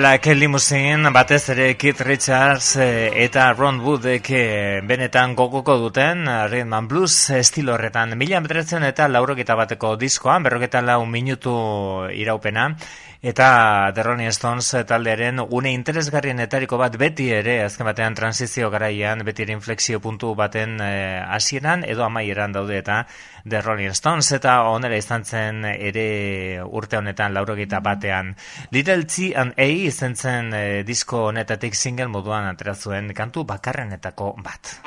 Black 0.00 0.32
Limousine, 0.32 1.10
batez 1.12 1.50
ere 1.52 1.74
Kit 1.76 1.98
Richards 2.00 2.78
eh, 2.80 3.10
eta 3.20 3.50
Ron 3.52 3.82
Woodek 3.84 4.30
eh, 4.32 4.80
benetan 4.80 5.34
gogoko 5.36 5.74
duten 5.76 6.22
eh, 6.24 6.46
Rhythm 6.48 6.86
Blues 6.88 7.28
estilo 7.36 7.74
horretan. 7.74 8.16
Mila 8.16 8.40
betretzen 8.40 8.86
eta 8.88 9.10
laurok 9.12 9.44
bateko 9.44 9.96
diskoan, 10.00 10.42
berroketan 10.42 10.86
lau 10.88 11.04
minutu 11.04 11.52
iraupena, 12.16 12.70
Eta 13.22 13.92
The 13.92 14.02
Rolling 14.02 14.32
Stones 14.32 14.70
taldearen 14.88 15.42
gune 15.50 15.74
interesgarrienetariko 15.76 16.78
bat 16.80 16.94
beti 16.96 17.26
ere, 17.36 17.58
azken 17.66 17.84
batean 17.84 18.14
transizio 18.16 18.70
garaian, 18.72 19.20
beti 19.28 19.44
ere 19.44 19.52
inflexio 19.52 20.00
puntu 20.00 20.32
baten 20.34 20.78
eh, 20.80 21.20
hasieran 21.20 21.84
e, 21.84 21.90
edo 21.92 22.06
amaieran 22.06 22.56
daude 22.56 22.78
eta 22.80 23.02
The 23.44 23.60
Rolling 23.60 23.92
Stones 23.92 24.32
eta 24.32 24.62
onera 24.72 24.96
izan 24.96 25.28
zen 25.28 25.68
ere 25.68 26.64
urte 26.64 26.96
honetan 26.96 27.36
laurogeita 27.36 27.82
batean. 27.84 28.32
Little 28.72 29.04
T 29.04 29.34
and 29.36 29.52
A 29.58 29.68
izan 29.68 30.16
zen 30.16 30.54
e, 30.54 30.64
disko 30.88 31.26
honetatik 31.28 31.76
single 31.76 32.08
moduan 32.08 32.48
atrazuen 32.48 33.12
kantu 33.12 33.44
bakarrenetako. 33.44 34.32
Bat. 34.40 34.78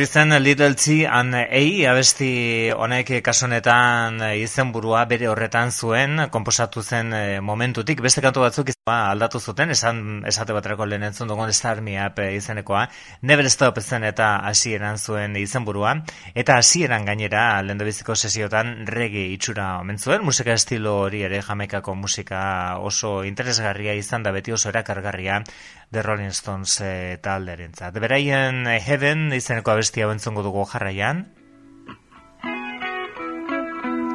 Hori 0.00 0.06
zen 0.06 0.30
Little 0.42 0.74
T 0.76 1.04
and 1.04 1.34
A 1.34 1.90
abesti 1.90 2.70
honek 2.72 3.10
kasu 3.20 3.44
honetan 3.44 4.22
izenburua 4.32 5.02
bere 5.04 5.26
horretan 5.28 5.68
zuen 5.70 6.22
konposatu 6.32 6.80
zen 6.80 7.12
eh, 7.12 7.40
momentutik. 7.44 8.00
Beste 8.00 8.22
kantu 8.24 8.40
batzuk 8.40 8.70
izan 8.72 8.94
aldatu 8.96 9.36
zuten 9.40 9.74
esan 9.74 10.22
esate 10.24 10.56
baterako 10.56 10.86
lehen 10.88 11.04
entzun 11.04 11.28
dugun 11.28 11.52
Star 11.52 11.82
Me 11.84 11.98
Up 12.00 12.18
eh, 12.18 12.30
izenekoa. 12.38 12.86
Never 13.20 13.50
Stop 13.52 13.82
zen 13.82 14.06
eta 14.08 14.30
hasieran 14.48 14.96
zuen 14.96 15.36
izenburua. 15.36 15.92
Eta 16.34 16.56
hasieran 16.56 17.04
gainera 17.04 17.60
lehendabiziko 17.60 18.16
sesiotan 18.16 18.86
reggae 18.86 19.26
itxura 19.34 19.82
omen 19.82 19.98
zuen. 19.98 20.24
Musika 20.24 20.56
estilo 20.56 20.96
hori 21.02 21.26
ere 21.28 21.42
jamaikako 21.42 21.94
musika 22.06 22.78
oso 22.80 23.18
interesgarria 23.28 23.92
izan 24.00 24.24
da 24.24 24.32
beti 24.32 24.56
oso 24.56 24.72
erakargarria 24.72 25.42
The 25.90 26.02
Rolling 26.02 26.30
Stones 26.30 26.80
e, 26.80 27.18
talderentzat. 27.18 27.96
Beraien 27.98 28.62
eh, 28.70 28.78
Heaven 28.78 29.32
izeneko 29.34 29.72
abestia 29.72 30.06
bentzongo 30.06 30.44
dugu 30.46 30.62
jarraian. 30.70 31.24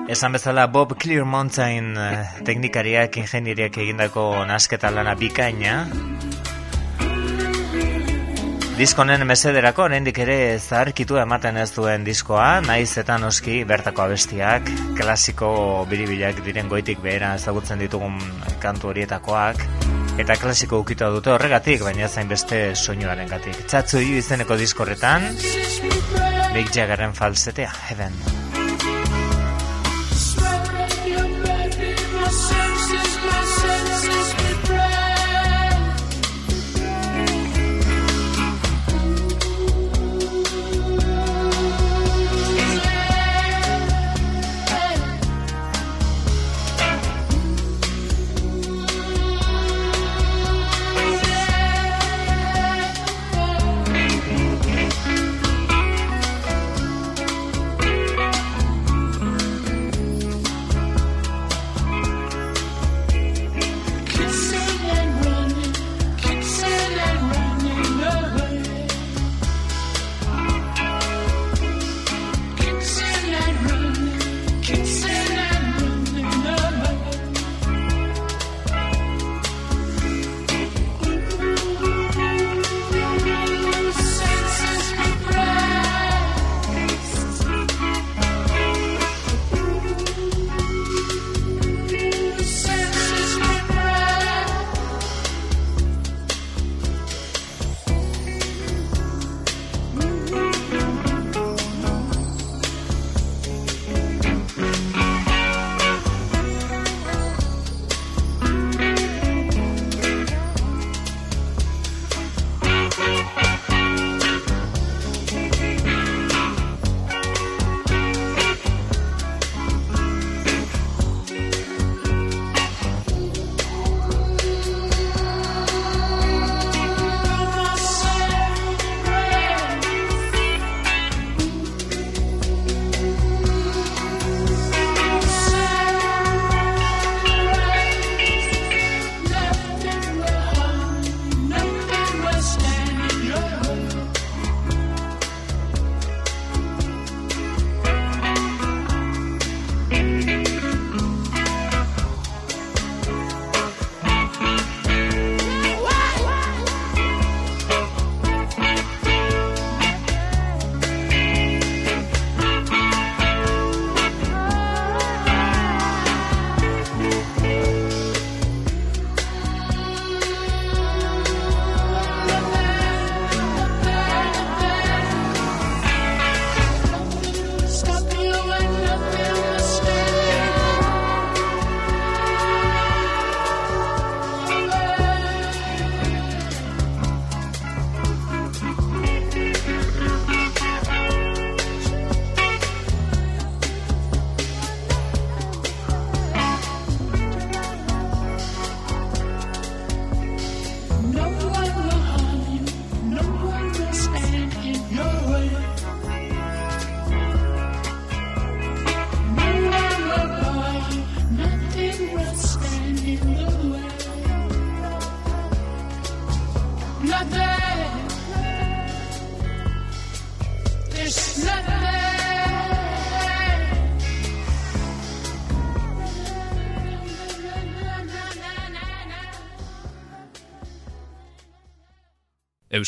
Esan 0.08 0.38
bezala 0.38 0.68
Bob 0.72 0.96
Clear 0.96 1.26
Mountain 1.28 1.98
eh, 2.00 2.24
teknikariak, 2.48 3.18
ingenieriak 3.20 3.76
egindako 3.84 4.46
nasketa 4.48 4.94
lana 4.94 5.18
bikaina. 5.20 5.82
Diskonen 8.76 9.24
mesederako 9.28 9.86
oraindik 9.90 10.18
ere 10.20 10.38
zaharkitu 10.60 11.20
ematen 11.20 11.60
ez 11.60 11.70
duen 11.76 12.04
diskoa, 12.08 12.60
naiz 12.64 12.98
eta 13.00 13.16
noski 13.20 13.64
bertako 13.68 14.04
abestiak, 14.04 14.72
klasiko 15.00 15.50
biribilak 15.92 16.44
diren 16.44 16.72
goitik 16.72 17.04
behera 17.04 17.34
ezagutzen 17.40 17.80
ditugun 17.84 18.20
kantu 18.64 18.92
horietakoak, 18.92 19.64
eta 20.22 20.38
klasiko 20.40 20.80
ukita 20.84 21.10
dute 21.14 21.34
horregatik, 21.34 21.84
baina 21.84 22.08
zain 22.08 22.32
beste 22.32 22.60
soinuaren 22.76 23.30
gatik. 23.30 23.66
Txatzu 23.68 24.02
izeneko 24.16 24.58
diskorretan, 24.60 25.30
Mick 26.56 26.72
Jaggeren 26.76 27.14
falsetea, 27.14 27.72
Heaven. 27.90 28.45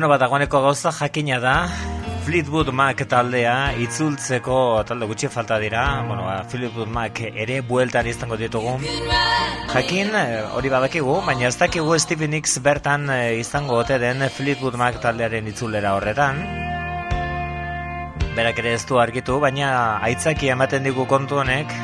Bueno, 0.00 0.14
bat 0.14 0.22
dagoeneko 0.22 0.62
gauza 0.64 0.90
jakina 0.96 1.36
da, 1.42 1.54
Fleetwood 2.24 2.70
Mac 2.72 3.02
taldea 3.04 3.74
itzultzeko 3.84 4.54
talde 4.88 5.04
gutxi 5.10 5.28
falta 5.28 5.58
dira, 5.60 5.82
bueno, 6.08 6.22
ba, 6.24 6.38
Fleetwood 6.48 6.88
Mac 6.88 7.20
ere 7.28 7.58
bueltan 7.60 8.08
izango 8.08 8.38
ditugu. 8.40 8.78
Jakin, 9.74 10.14
eh, 10.16 10.40
hori 10.56 10.72
badakigu, 10.72 11.18
baina 11.26 11.50
ez 11.50 11.58
dakigu 11.60 11.98
Stevie 12.00 12.30
Nicks 12.32 12.56
bertan 12.64 13.10
eh, 13.12 13.36
izango 13.42 13.76
ote 13.76 13.98
den 14.00 14.24
Fleetwood 14.30 14.80
Mac 14.80 15.02
taldearen 15.04 15.52
itzulera 15.52 15.92
horretan. 15.98 16.40
Berak 18.38 18.64
ere 18.64 18.72
ez 18.78 18.86
du 18.88 19.04
argitu, 19.04 19.36
baina 19.44 20.00
aitzaki 20.08 20.48
ematen 20.56 20.88
digu 20.88 21.04
kontu 21.12 21.44
honek, 21.44 21.76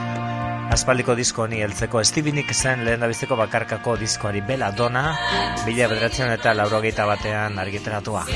aspaldiko 0.74 1.14
disko 1.18 1.44
honi 1.44 1.60
heltzeko 1.64 2.02
Stevie 2.04 2.34
Nicksen 2.36 2.84
lehen 2.86 3.02
dabizeko 3.04 3.36
bakarkako 3.38 3.96
diskoari 4.00 4.42
Bela 4.46 4.70
Dona, 4.72 5.04
bila 5.64 5.88
bederatzen 5.92 6.32
eta 6.34 6.54
laurogeita 6.54 7.06
batean 7.06 7.58
argiteratua. 7.58 8.26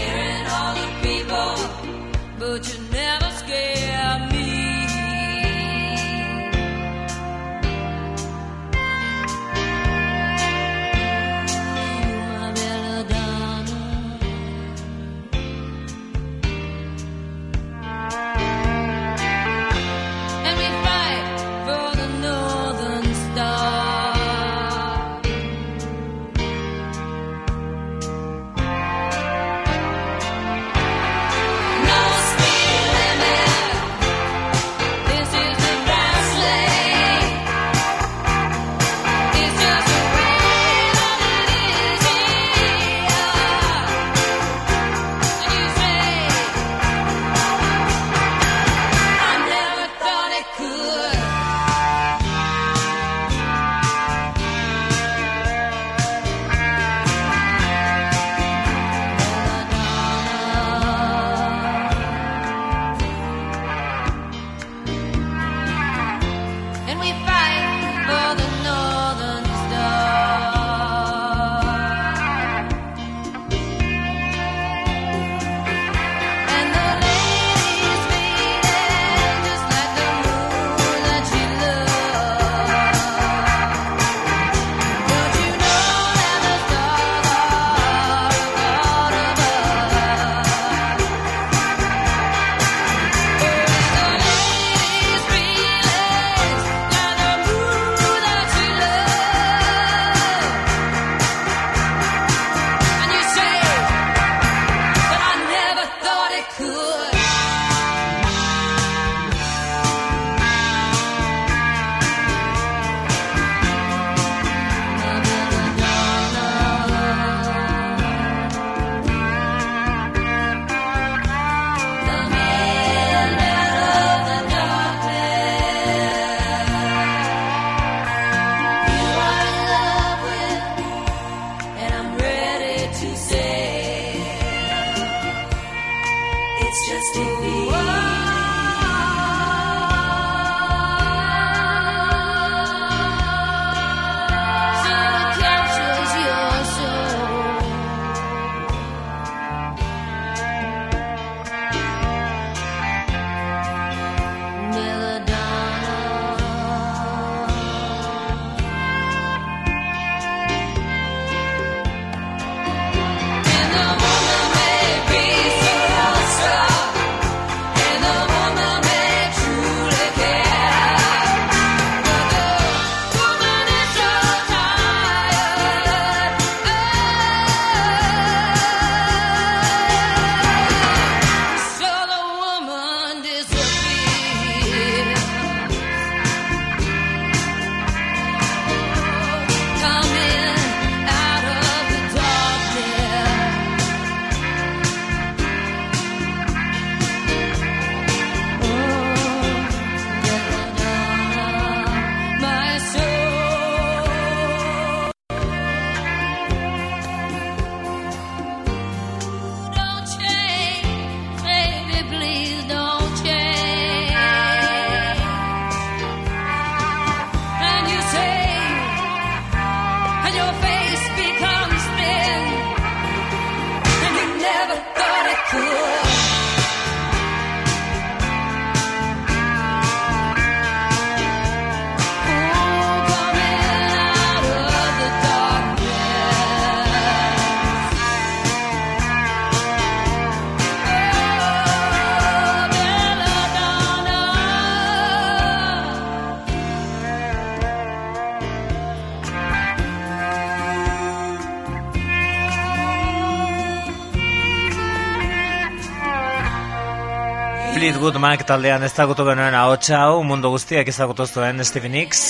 Fleetwood 258.10 258.26
Mac 258.26 258.40
taldean 258.42 258.82
ezagutu 258.82 259.22
genuen 259.22 259.54
ahotsa 259.54 260.00
hau 260.02 260.24
mundu 260.26 260.50
guztiak 260.50 260.88
ezagutu 260.90 261.28
zuen 261.30 261.62
Stevie 261.62 261.92
Nicks. 261.92 262.22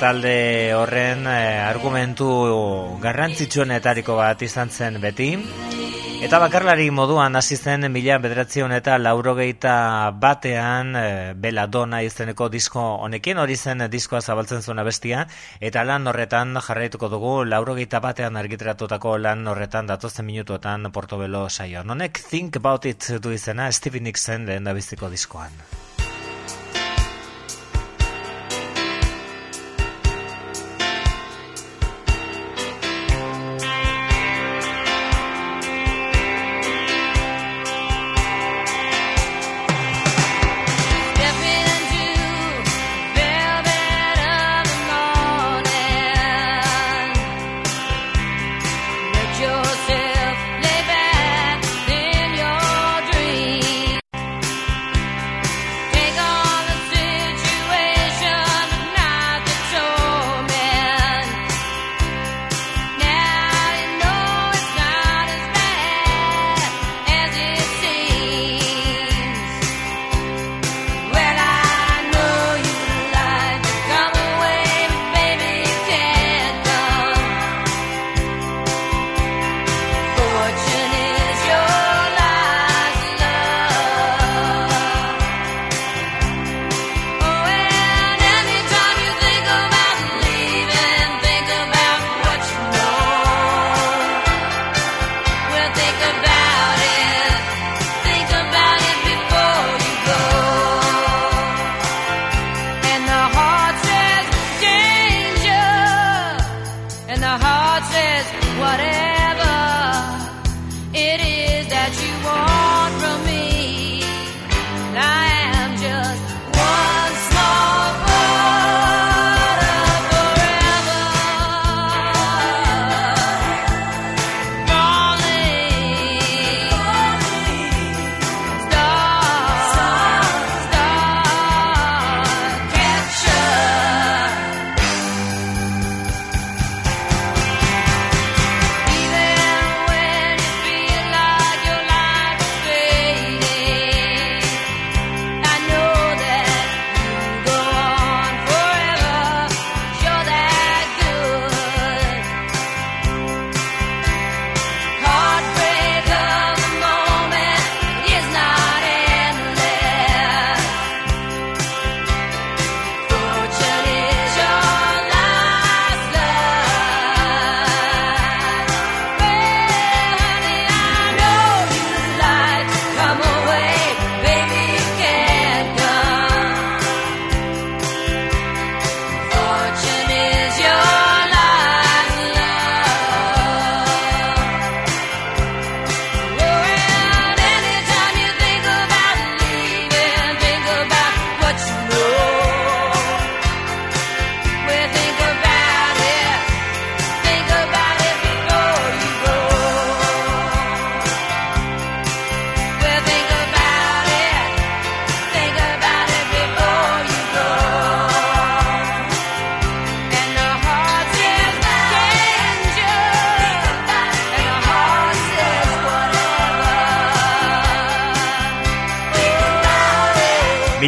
Talde 0.00 0.32
horren 0.72 1.28
eh, 1.28 1.60
argumentu 1.66 2.30
garrantzitsuenetariko 3.04 4.16
bat 4.16 4.48
izan 4.48 4.72
zen 4.72 4.96
beti. 5.04 5.34
Eta 6.22 6.38
bakarlari 6.38 6.84
moduan 6.94 7.34
hasi 7.34 7.56
zen 7.58 7.88
mila 7.90 8.14
bederatzion 8.22 8.70
eta 8.76 8.94
laurogeita 9.02 9.72
batean 10.22 10.94
e, 10.94 11.02
Belladonna 11.34 11.98
izeneko 12.06 12.46
disko 12.52 12.84
honekin, 13.08 13.40
hori 13.42 13.56
zen 13.58 13.82
diskoa 13.90 14.20
zabaltzen 14.22 14.62
zuena 14.62 14.86
bestia, 14.86 15.26
eta 15.58 15.82
lan 15.82 16.06
horretan 16.06 16.54
jarraituko 16.62 17.10
dugu 17.10 17.34
laurogeita 17.50 17.98
batean 18.06 18.38
argiteratutako 18.38 19.18
lan 19.18 19.46
horretan 19.50 19.90
datozen 19.90 20.30
minutuetan 20.30 20.92
Portobelo 20.94 21.48
saio. 21.50 21.82
Honek 21.82 22.22
Think 22.30 22.62
About 22.62 22.86
It 22.86 23.16
du 23.18 23.34
izena 23.34 23.72
Stevie 23.72 24.06
Nicksen 24.06 24.46
lehen 24.46 24.70
da 24.70 24.78
biziko 24.78 25.10
diskoan. 25.10 25.50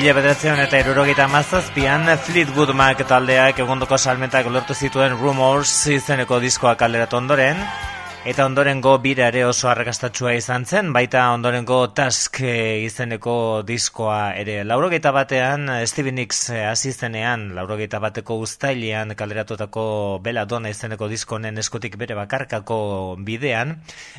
Mila 0.04 0.18
bederatzean 0.18 0.58
eta 0.60 0.76
erurogeita 0.82 1.24
mazazpian 1.32 2.02
Fleetwood 2.26 2.74
Mac 2.76 2.98
taldeak 3.08 3.62
egondoko 3.64 3.96
salmentak 3.96 4.50
lortu 4.52 4.76
zituen 4.76 5.14
Rumors 5.16 5.72
izeneko 5.94 6.42
diskoa 6.42 6.74
kaleratu 6.82 7.16
ondoren 7.16 7.62
Eta 8.24 8.46
ondorengo 8.48 8.94
bira 9.04 9.26
ere 9.28 9.42
oso 9.44 9.66
arrakastatsua 9.68 10.30
izan 10.32 10.62
zen, 10.64 10.94
baita 10.96 11.26
ondorengo 11.34 11.76
Task 11.92 12.38
eh, 12.40 12.80
izeneko 12.86 13.34
diskoa 13.68 14.32
ere. 14.40 14.54
Laurogeita 14.64 15.10
batean, 15.12 15.68
eh, 15.68 15.82
Stevie 15.84 16.14
Nicks 16.16 16.38
eh, 16.48 16.62
hasi 16.64 16.94
zenean, 16.94 17.50
laurogeita 17.52 18.00
bateko 18.00 18.38
uztailean 18.40 19.12
kaleratutako 19.12 19.84
Bela 20.24 20.46
Donna 20.48 20.72
izeneko 20.72 21.10
diskonen 21.12 21.60
eskutik 21.60 21.98
bere 22.00 22.16
bakarkako 22.16 22.78
bidean, 23.26 23.74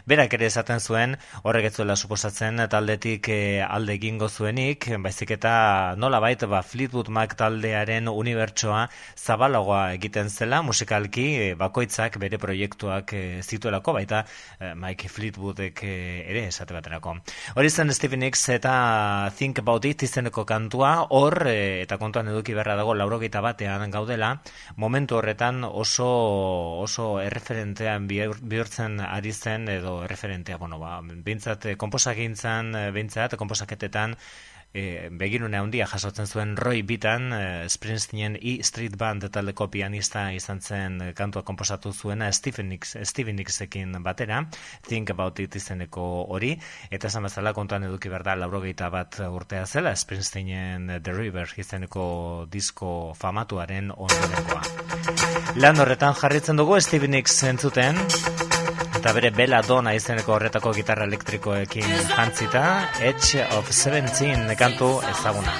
berak 0.05 0.37
ere 0.37 0.51
esaten 0.51 0.85
zuen, 0.85 1.17
horrek 1.41 1.71
ez 1.71 1.73
zuela 1.73 1.97
suposatzen 1.97 2.61
taldetik 2.69 3.31
alde 3.65 3.97
egingo 3.97 4.29
zuenik, 4.29 4.85
baizik 5.01 5.33
eta 5.39 5.95
nola 5.97 6.21
bait, 6.21 6.45
ba, 6.45 6.61
Fleetwood 6.61 7.09
Mac 7.09 7.33
taldearen 7.41 8.13
unibertsoa 8.13 8.85
zabalagoa 9.17 9.81
egiten 9.97 10.29
zela, 10.29 10.61
musikalki 10.61 11.55
bakoitzak 11.57 12.21
bere 12.21 12.37
proiektuak 12.37 13.17
zituelako, 13.41 13.94
baita 13.95 14.25
eh, 14.59 14.73
Mike 14.75 15.09
Fleetwoodek 15.09 15.81
eh, 15.87 16.25
ere 16.29 16.45
esate 16.51 16.75
baterako. 16.75 17.15
Hori 17.55 17.69
zen 17.71 17.93
Stevie 17.95 18.19
Nicks 18.21 18.43
eta 18.53 19.31
Think 19.37 19.63
About 19.63 19.85
It 19.89 20.03
izeneko 20.03 20.45
kantua, 20.45 21.07
hor, 21.09 21.47
eh, 21.47 21.81
eta 21.81 21.97
kontuan 22.01 22.29
eduki 22.33 22.53
beharra 22.53 22.75
dago 22.79 22.93
laurogeita 22.93 23.41
batean 23.41 23.91
gaudela, 23.91 24.33
momentu 24.75 25.17
horretan 25.19 25.63
oso 25.65 26.07
oso 26.85 27.19
erreferentean 27.21 28.07
bihur- 28.09 28.41
bihurtzen 28.41 28.99
ari 28.99 29.31
zen, 29.31 29.69
edo 29.69 30.03
erreferentea, 30.03 30.57
bueno, 30.57 30.79
ba, 30.79 30.99
bintzat, 31.01 31.71
komposagintzan, 31.77 32.75
eh, 32.75 32.91
bintzat, 32.91 33.35
komposaketetan, 33.39 34.17
e, 34.75 35.09
begirune 35.11 35.57
handia 35.57 35.87
jasotzen 35.87 36.27
zuen 36.27 36.55
Roy 36.59 36.83
Bitan, 36.83 37.31
e, 37.33 37.69
Springsteenen 37.71 38.35
E 38.41 38.57
Street 38.67 38.97
Band 38.99 39.25
taldeko 39.31 39.69
pianista 39.71 40.27
izan 40.35 40.61
zen 40.61 40.99
e, 41.01 41.09
kantua 41.17 41.45
komposatu 41.47 41.93
zuena 41.93 42.31
Stephen 42.33 42.69
Nicks, 42.69 42.97
Stevie 43.07 43.33
Nicksekin 43.33 43.95
batera, 44.03 44.43
Think 44.87 45.15
About 45.15 45.39
It 45.39 45.55
izeneko 45.55 46.05
hori, 46.35 46.53
eta 46.91 47.07
esan 47.07 47.25
bezala 47.29 47.55
kontuan 47.55 47.87
eduki 47.87 48.11
behar 48.11 48.27
da 48.27 48.35
laurogeita 48.35 48.91
bat 48.93 49.21
urtea 49.29 49.65
zela, 49.65 49.95
Springsteenen 49.95 50.99
The 51.01 51.15
River 51.15 51.55
izeneko 51.57 52.05
disko 52.51 53.13
famatuaren 53.17 53.93
ondorengoa. 53.95 54.61
Lan 55.61 55.79
horretan 55.79 56.17
jarritzen 56.19 56.59
dugu 56.59 56.81
Stevie 56.83 57.11
Nicks 57.15 57.41
entzuten, 57.47 58.03
eta 59.05 59.13
bere 59.13 59.29
Bela 59.29 59.59
Donna 59.61 59.91
izeneko 59.93 60.33
horretako 60.33 60.71
gitarra 60.73 61.05
elektrikoekin 61.05 61.85
jantzita, 62.15 62.63
Edge 63.05 63.45
of 63.53 63.69
17 63.69 64.57
kantu 64.57 64.89
ezaguna. 65.13 65.53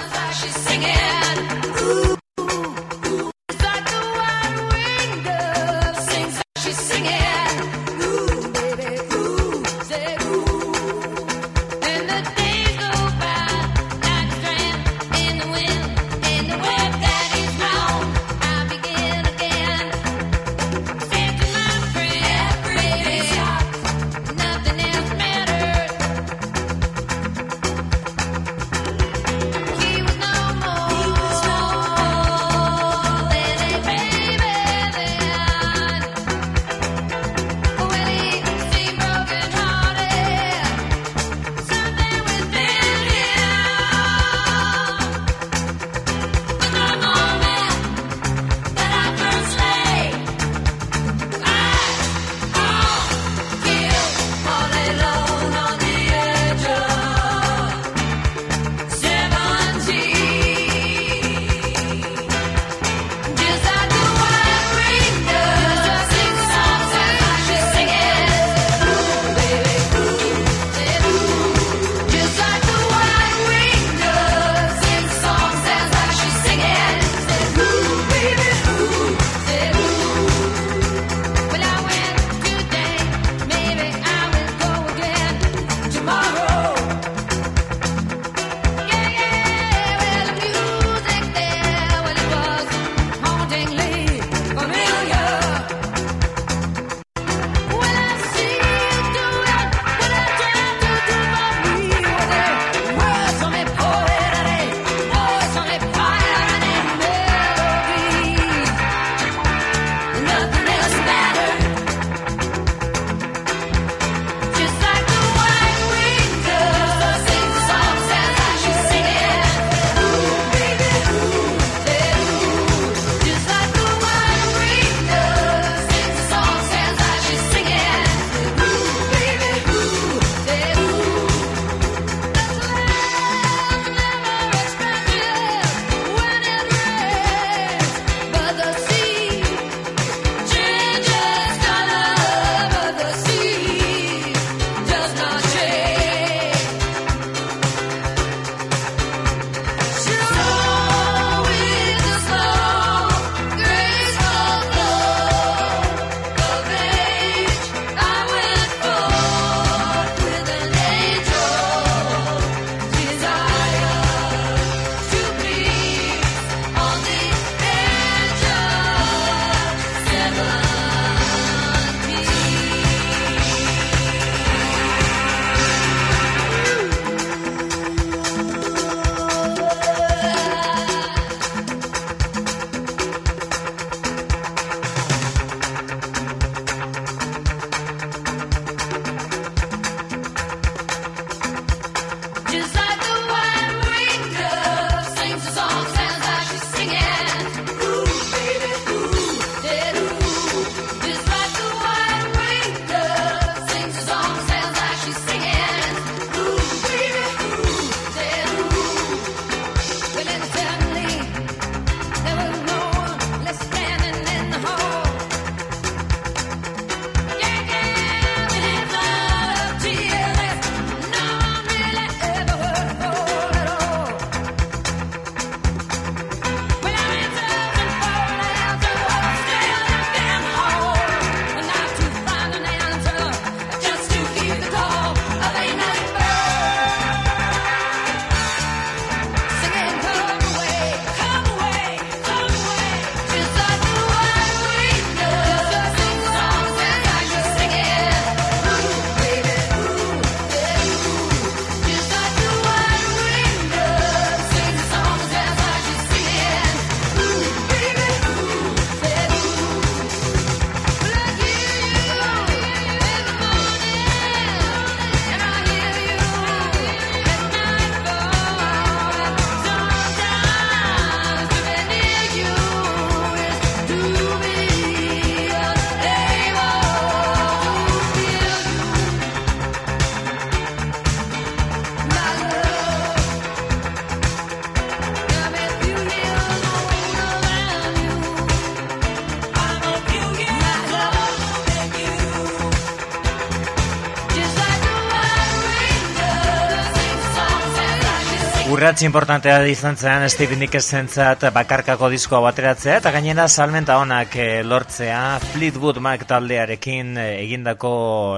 Urratz 298.76 299.06
importantea 299.06 299.62
izan 299.72 299.94
zen 299.96 300.26
Stevie 300.28 300.58
Nickersentzat 300.60 301.46
bakarkako 301.54 302.10
diskoa 302.12 302.42
bateratzea 302.44 302.98
eta 303.00 303.08
gainera 303.14 303.46
salmenta 303.48 303.94
onak 303.96 304.34
eh, 304.36 304.58
lortzea 304.68 305.38
Fleetwood 305.40 305.96
Mac 306.04 306.26
taldearekin 306.28 307.14
eh, 307.16 307.38
egindako 307.46 307.92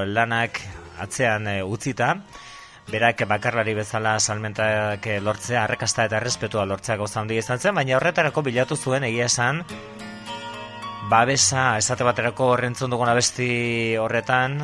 lanak 0.07 0.61
atzean 1.03 1.49
eh, 1.51 1.57
utzita. 1.67 2.13
Berak 2.87 3.25
bakarlari 3.27 3.75
bezala 3.81 4.15
salmentak 4.21 5.11
lortzea, 5.27 5.65
arrakasta 5.65 6.07
eta 6.07 6.21
errespetua 6.23 6.69
lortzea 6.71 7.01
gauza 7.03 7.19
handia 7.19 7.43
izan 7.43 7.59
zen, 7.59 7.75
baina 7.75 7.99
horretarako 7.99 8.47
bilatu 8.47 8.79
zuen 8.79 9.11
egia 9.11 9.27
esan 9.27 9.65
babesa 11.11 11.73
esate 11.83 12.07
baterako 12.07 12.53
horrentzun 12.55 12.95
dugun 12.95 13.11
abesti 13.11 13.51
horretan 13.99 14.61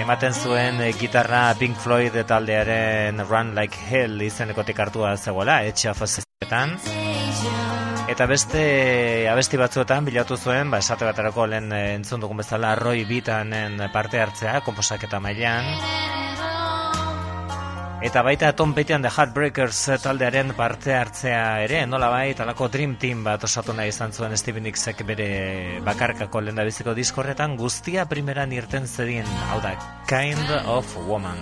ematen 0.00 0.34
zuen 0.34 0.80
eh, 0.82 0.92
gitarra 0.98 1.54
Pink 1.58 1.76
Floyd 1.78 2.16
taldearen 2.26 3.22
Run 3.28 3.54
Like 3.54 3.78
Hell 3.88 4.22
izenekotik 4.26 4.78
hartua 4.80 5.16
zegoela, 5.16 5.62
Edge 5.64 5.88
of 5.90 6.02
Sezetan. 6.04 6.76
Eta 8.10 8.26
beste 8.28 8.64
abesti 9.32 9.60
batzuetan 9.60 10.04
bilatu 10.04 10.36
zuen, 10.36 10.70
ba, 10.70 10.82
esate 10.84 11.06
baterako 11.08 11.46
lehen 11.50 11.72
eh, 11.72 11.94
entzun 11.94 12.24
dugun 12.24 12.42
bezala 12.42 12.74
Roy 12.80 13.04
Bitanen 13.08 13.80
parte 13.92 14.20
hartzea, 14.20 14.60
komposaketa 14.66 15.20
mailan. 15.20 15.72
Eta 18.04 18.20
baita 18.20 18.52
Tom 18.52 18.74
Petty 18.74 18.92
and 18.92 19.02
the 19.02 19.10
Heartbreakers 19.10 19.78
taldearen 20.02 20.52
parte 20.52 20.92
hartzea 20.92 21.62
ere, 21.64 21.86
nola 21.88 22.10
bai, 22.12 22.34
talako 22.36 22.68
Dream 22.68 22.98
Team 23.00 23.22
bat 23.24 23.46
osatu 23.48 23.72
nahi 23.72 23.88
izan 23.94 24.12
zuen 24.12 24.36
Stevie 24.36 24.60
Nicksek 24.60 25.00
bere 25.08 25.80
bakarkako 25.86 26.42
lehen 26.44 26.60
biziko 26.68 26.92
diskorretan 26.92 27.56
guztia 27.56 28.04
primeran 28.04 28.52
irten 28.52 28.84
zedin, 28.84 29.24
hau 29.48 29.62
da, 29.64 29.72
Kind 30.04 30.52
of 30.66 30.92
Woman. 31.08 31.40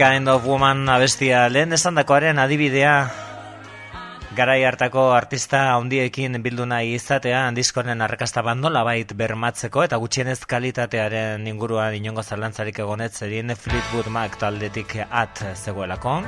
Kind 0.00 0.30
of 0.32 0.46
Woman 0.48 0.88
abestia 0.88 1.42
lehen 1.52 1.76
esandakoaren 1.76 2.38
adibidea 2.40 2.92
garai 4.32 4.62
hartako 4.64 5.02
artista 5.12 5.58
handiekin 5.74 6.38
bildu 6.40 6.64
nahi 6.70 6.94
izatea 6.96 7.42
diskoren 7.52 8.00
arrakasta 8.00 8.40
bandola 8.46 8.80
bait 8.88 9.12
bermatzeko 9.12 9.84
eta 9.84 9.98
gutxienez 10.00 10.38
kalitatearen 10.48 11.44
inguruan 11.52 11.98
inongo 11.98 12.24
zalantzarik 12.24 12.80
egonetz 12.86 13.20
erin 13.28 13.52
Fleetwood 13.52 14.08
Mac 14.08 14.40
taldetik 14.40 14.96
at 15.04 15.44
zegoelako. 15.52 16.22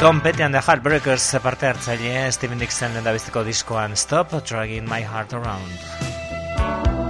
Tom 0.00 0.22
Petty 0.22 0.42
and 0.42 0.54
the 0.54 0.64
Heartbreakers 0.64 1.28
parte 1.42 1.68
hartzaile 1.68 2.32
Steven 2.32 2.58
Dixon 2.58 2.96
lehen 3.04 3.44
diskoan 3.44 3.96
Stop 3.96 4.32
Dragging 4.48 4.88
My 4.88 5.04
Heart 5.04 5.34
Around. 5.34 7.01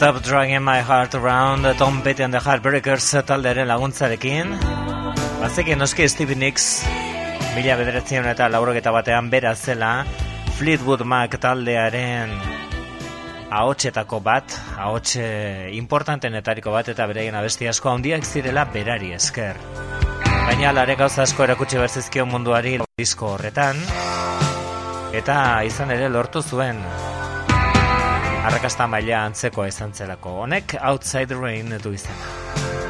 Stop 0.00 0.22
Dragging 0.22 0.62
My 0.64 0.80
Heart 0.80 1.14
Around 1.16 1.76
Tom 1.76 2.00
Petty 2.00 2.22
and 2.22 2.32
the 2.32 2.40
Heartbreakers 2.40 3.04
taldearen 3.28 3.68
laguntzarekin. 3.68 4.54
Bazekin 5.42 5.76
noski 5.76 6.06
Steve 6.08 6.32
Nicks 6.40 6.86
Mila 7.52 7.76
bederatzen 7.76 8.24
eta 8.30 8.46
laurogeta 8.48 8.94
batean 8.96 9.28
bera 9.28 9.52
zela 9.52 10.06
Fleetwood 10.56 11.04
Mac 11.04 11.36
taldearen 11.44 12.32
ahotsetako 13.50 14.22
bat 14.24 14.56
ahotxe 14.78 15.68
importantenetariko 15.76 16.72
bat 16.72 16.88
eta 16.96 17.04
bereien 17.04 17.36
abesti 17.36 17.68
asko 17.68 17.92
handiak 17.92 18.24
zirela 18.24 18.64
berari 18.72 19.12
esker. 19.20 19.60
Baina 20.24 20.72
lare 20.72 20.96
gauza 20.96 21.28
asko 21.28 21.44
erakutsi 21.44 21.76
berzizkion 21.76 22.32
munduari 22.32 22.78
disko 22.96 23.34
horretan. 23.34 23.84
Eta 25.12 25.40
izan 25.68 25.92
ere 25.92 26.08
lortu 26.08 26.40
zuen 26.40 26.80
arrakasta 28.50 28.86
maila 28.90 29.20
antzeko 29.28 29.64
izan 29.68 29.92
zelako. 29.94 30.32
Honek 30.42 30.74
outside 30.82 31.38
rain 31.38 31.70
du 31.84 31.92
izena. 31.94 32.89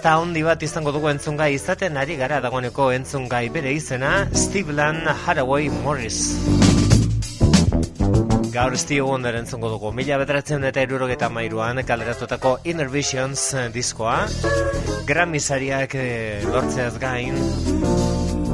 Artista 0.00 0.16
handi 0.16 0.40
bat 0.40 0.62
izango 0.64 0.92
dugu 0.96 1.10
entzungai 1.10 1.50
izaten 1.52 1.98
ari 2.00 2.14
gara 2.16 2.38
dagoeneko 2.40 2.86
entzungai 2.94 3.50
bere 3.52 3.74
izena 3.74 4.28
Steve 4.32 4.72
Haraway 4.72 5.68
Morris. 5.68 6.38
Gaur 8.50 8.78
Steve 8.78 9.02
Wonder 9.02 9.34
entzungo 9.34 9.68
dugu. 9.68 9.92
Mila 9.92 10.16
bederatzen 10.16 10.64
eta 10.64 10.80
irurogeta 10.80 11.28
mairuan 11.28 11.84
kaleratutako 11.84 12.60
Inner 12.64 12.88
Visions 12.88 13.52
eh, 13.52 13.68
diskoa. 13.68 14.24
Grammy 15.04 15.38
sariak 15.38 15.94
eh, 15.94 16.40
lortzeaz 16.48 16.98
gain, 16.98 17.36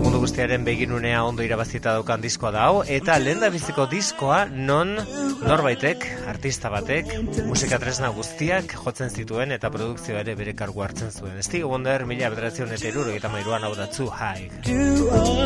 mundu 0.03 0.19
guztiaren 0.19 0.65
begirunea 0.65 1.23
ondo 1.23 1.47
irabazita 1.47 1.93
daukan 1.93 2.21
diskoa 2.21 2.51
da 2.51 2.67
hau, 2.67 2.83
eta 2.83 3.21
lehen 3.21 3.39
da 3.39 3.51
biziko 3.55 3.87
diskoa 3.87 4.47
non 4.51 4.97
norbaitek, 5.43 6.05
artista 6.31 6.71
batek, 6.73 7.13
musika 7.49 7.79
tresna 7.83 8.09
guztiak 8.15 8.73
jotzen 8.85 9.11
zituen 9.11 9.53
eta 9.57 9.71
produkzioa 9.75 10.21
ere 10.25 10.35
bere 10.39 10.55
kargu 10.57 10.83
hartzen 10.85 11.11
zuen. 11.13 11.43
Steve 11.43 11.69
Wonder, 11.69 12.07
mila 12.07 12.31
bederatzen 12.33 12.73
eta 12.73 12.89
irurogeta 12.89 13.29
mairuan 13.33 13.65
hau 13.67 13.75
da 13.77 13.87
Too 13.91 14.09
High. 14.09 14.51
You 14.67 15.11
are 15.13 15.37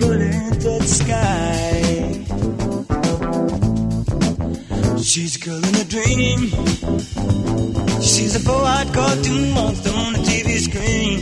bullet 0.00 0.60
that 0.64 0.84
sky. 0.86 2.20
She's 5.02 5.36
a 5.36 5.40
girl 5.40 5.64
in 5.64 5.74
a 5.74 5.84
dream. 5.84 6.40
She's 8.00 8.36
a 8.36 8.40
four-eyed 8.40 8.92
cartoon 8.94 9.50
monster 9.52 9.90
on 9.90 10.12
the 10.12 10.20
TV 10.20 10.58
screen. 10.58 11.18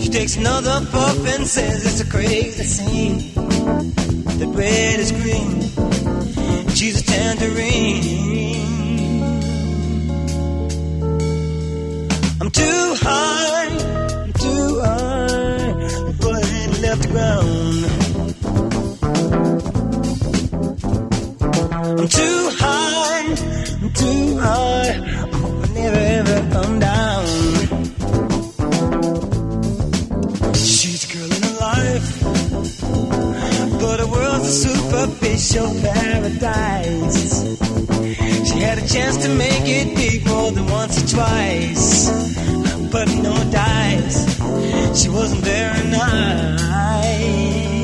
She 0.00 0.08
takes 0.10 0.36
another 0.36 0.84
puff 0.90 1.18
and 1.34 1.46
says 1.46 1.86
it's 1.86 2.00
a 2.00 2.10
crazy 2.10 2.64
scene. 2.64 3.18
The 4.38 4.46
red 4.48 5.00
is 5.00 5.12
green. 5.12 5.87
Superficial 35.48 35.80
paradise. 35.80 37.42
She 38.48 38.60
had 38.60 38.78
a 38.78 38.86
chance 38.86 39.16
to 39.18 39.28
make 39.28 39.62
it 39.64 39.96
big 39.96 40.26
more 40.26 40.52
than 40.52 40.66
once 40.66 41.02
or 41.02 41.16
twice, 41.16 42.10
but 42.92 43.08
no 43.22 43.34
dice. 43.50 45.00
She 45.00 45.08
wasn't 45.08 45.42
very 45.44 45.88
nice. 45.88 47.77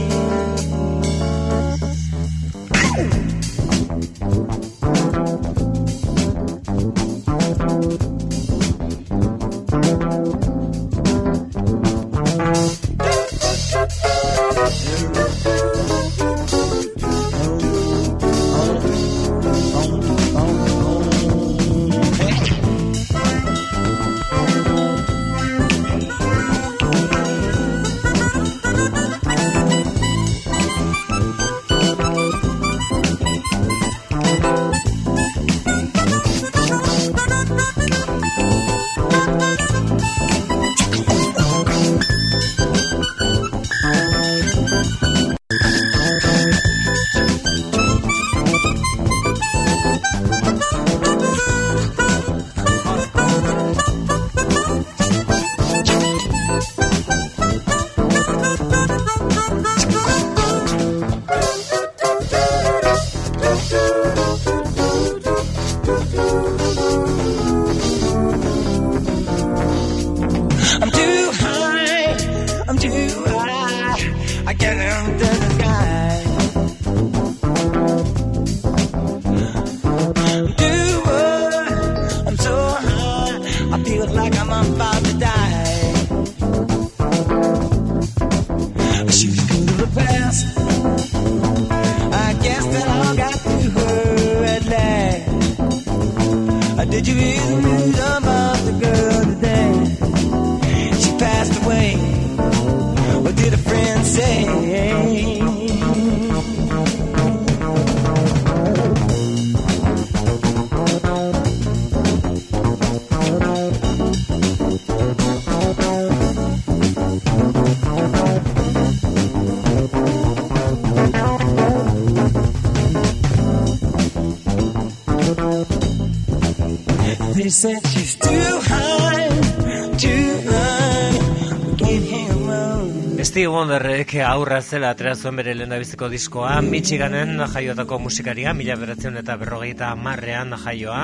Wonderrek 133.64 134.10
aurra 134.20 134.58
zela 134.60 134.90
atera 134.92 135.14
zuen 135.16 135.38
bere 135.40 135.54
lehendabiziko 135.56 136.10
diskoa, 136.12 136.58
Michiganen 136.60 137.38
jaiotako 137.48 137.96
musikaria, 138.06 138.52
mila 138.52 138.74
beratzen 138.76 139.16
eta 139.16 139.38
berrogeita 139.40 139.88
marrean 139.96 140.52
jaioa. 140.66 140.98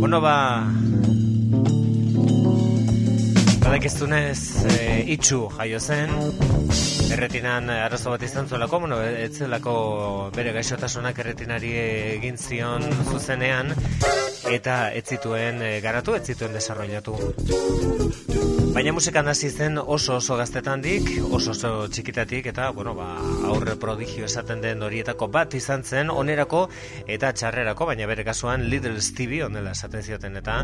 Bueno, 0.00 0.18
ba... 0.24 0.34
Badakiztunez, 3.62 4.66
e, 4.66 4.80
itxu 5.14 5.44
jaio 5.60 5.78
zen, 5.78 6.10
erretinan 7.14 7.70
arazo 7.70 8.16
bat 8.16 8.26
izan 8.26 8.50
zuelako, 8.50 8.82
bueno, 8.82 8.98
ez 9.06 9.36
zelako 9.38 9.76
bere 10.34 10.56
gaixotasunak 10.58 11.22
erretinari 11.22 11.70
egin 12.16 12.34
zion 12.34 12.82
zuzenean, 13.12 13.75
eta 14.50 14.92
ez 14.94 15.04
zituen 15.06 15.62
eh, 15.62 15.80
garatu, 15.82 16.14
ez 16.14 16.24
zituen 16.26 16.52
desarrollatu. 16.54 17.16
Baina 18.76 18.92
musikan 18.92 19.28
hasi 19.28 19.48
zen 19.48 19.78
oso 19.78 20.18
oso 20.18 20.36
gaztetandik, 20.36 21.08
oso 21.32 21.54
oso 21.54 21.70
txikitatik 21.88 22.50
eta 22.52 22.68
bueno, 22.76 22.92
ba, 22.94 23.06
aurre 23.48 23.76
prodigio 23.80 24.26
esaten 24.28 24.60
den 24.60 24.82
horietako 24.84 25.30
bat 25.32 25.54
izan 25.56 25.82
zen 25.82 26.10
onerako 26.12 26.66
eta 27.06 27.32
txarrerako, 27.32 27.88
baina 27.88 28.06
bere 28.10 28.26
kasuan 28.26 28.68
Little 28.68 29.00
Stevie 29.00 29.46
onela 29.46 29.72
esaten 29.72 30.04
zioten 30.04 30.36
eta 30.42 30.58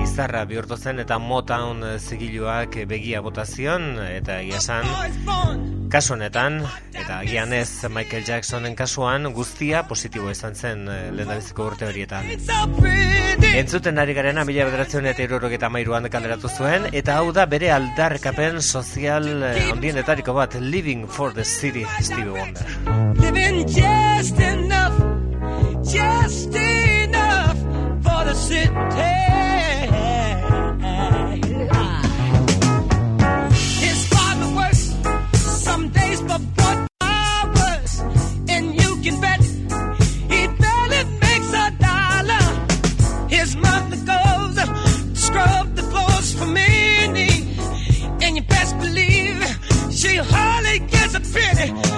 izarra 0.00 0.46
bihurtu 0.48 0.80
zen 0.80 1.04
eta 1.04 1.18
Motown 1.20 1.84
zigiluak 1.98 2.80
begia 2.88 3.20
botazion 3.20 3.92
eta 4.08 4.40
egia 4.40 4.62
esan 4.64 5.68
kasu 5.90 6.14
honetan 6.14 6.62
eta 6.94 7.18
agian 7.18 7.52
ez 7.52 7.84
Michael 7.90 8.24
Jacksonen 8.24 8.76
kasuan 8.78 9.32
guztia 9.34 9.82
positibo 9.88 10.30
izan 10.30 10.54
zen 10.54 10.86
eh, 10.88 11.10
lehendabiziko 11.10 11.66
urte 11.72 11.90
horietan. 11.90 12.30
Entzuten 13.60 13.98
ari 13.98 14.14
garena 14.16 14.44
mila 14.48 14.64
bederatzen 14.68 15.08
eta 15.10 15.24
irurogeta 15.26 15.68
mairuan 15.72 16.06
kalderatu 16.12 16.48
zuen, 16.48 16.86
eta 16.96 17.18
hau 17.18 17.32
da 17.36 17.44
bere 17.50 17.72
aldarkapen 17.74 18.60
sozial 18.62 19.26
eh, 19.42 19.50
handienetariko 19.68 20.32
bat, 20.36 20.54
Living 20.60 21.06
for 21.08 21.34
the 21.34 21.44
City, 21.44 21.84
Stevie 22.00 22.30
Wonder. 22.30 22.64
Living 23.20 23.66
just 23.66 24.40
enough, 24.40 24.96
just 25.82 26.54
enough 26.54 27.58
for 28.06 28.24
the 28.24 28.34
city. 28.34 29.39
spinning 51.30 51.89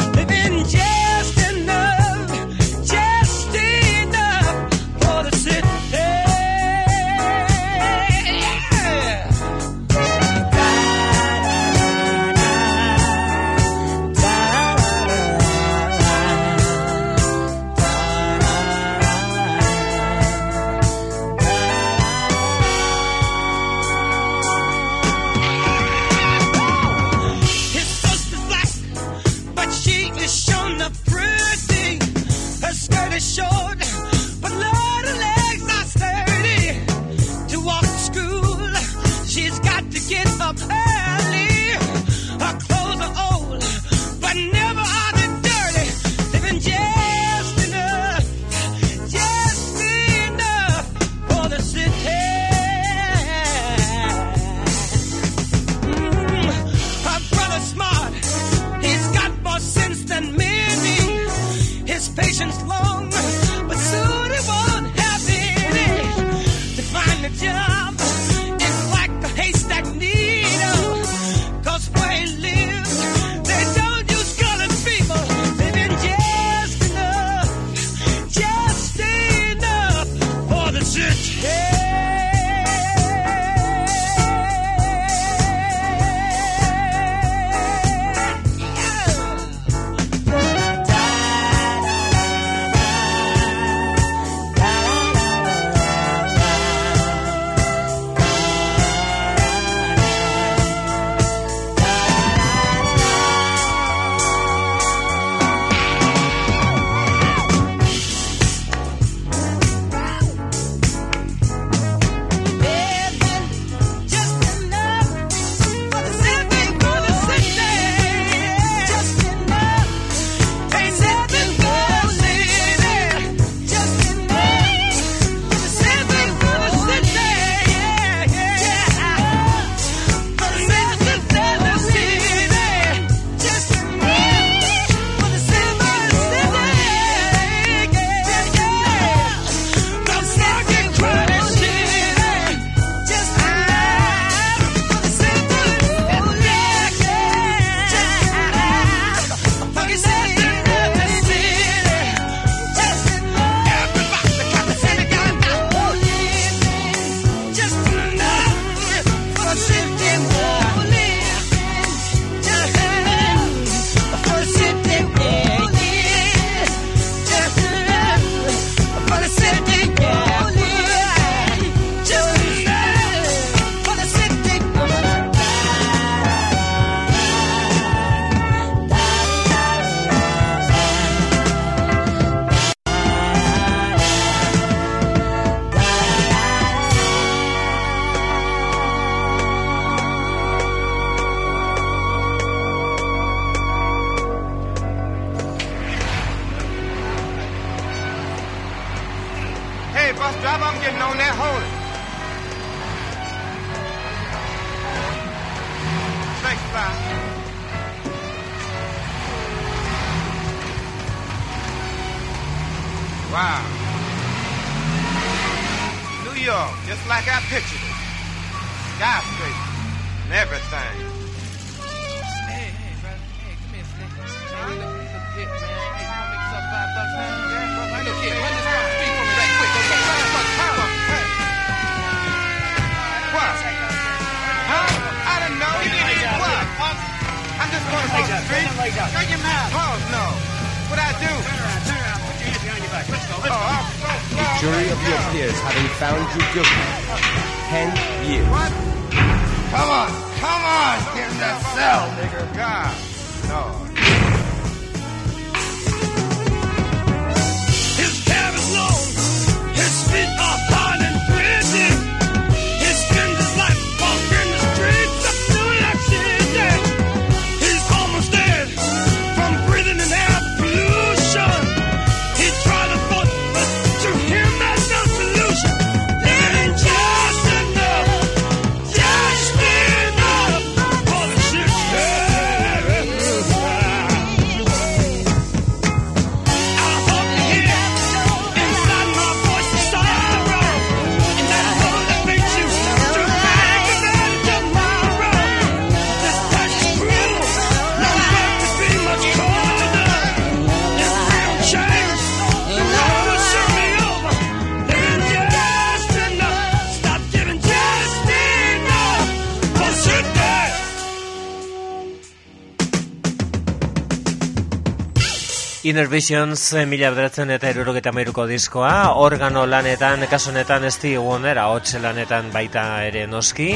Inner 315.93 316.09
Visions 316.09 316.73
eh, 316.73 316.87
mila 316.89 317.11
bederatzen 317.13 317.51
eta 317.53 317.69
irurogeta 317.69 318.15
mairuko 318.17 318.47
diskoa, 318.49 319.13
organo 319.21 319.67
lanetan, 319.69 320.23
kasu 320.31 320.49
honetan 320.49 320.87
ez 320.89 320.95
digunera, 321.03 321.67
hotxe 321.69 322.01
lanetan 322.01 322.49
baita 322.55 322.85
ere 323.05 323.27
noski, 323.29 323.67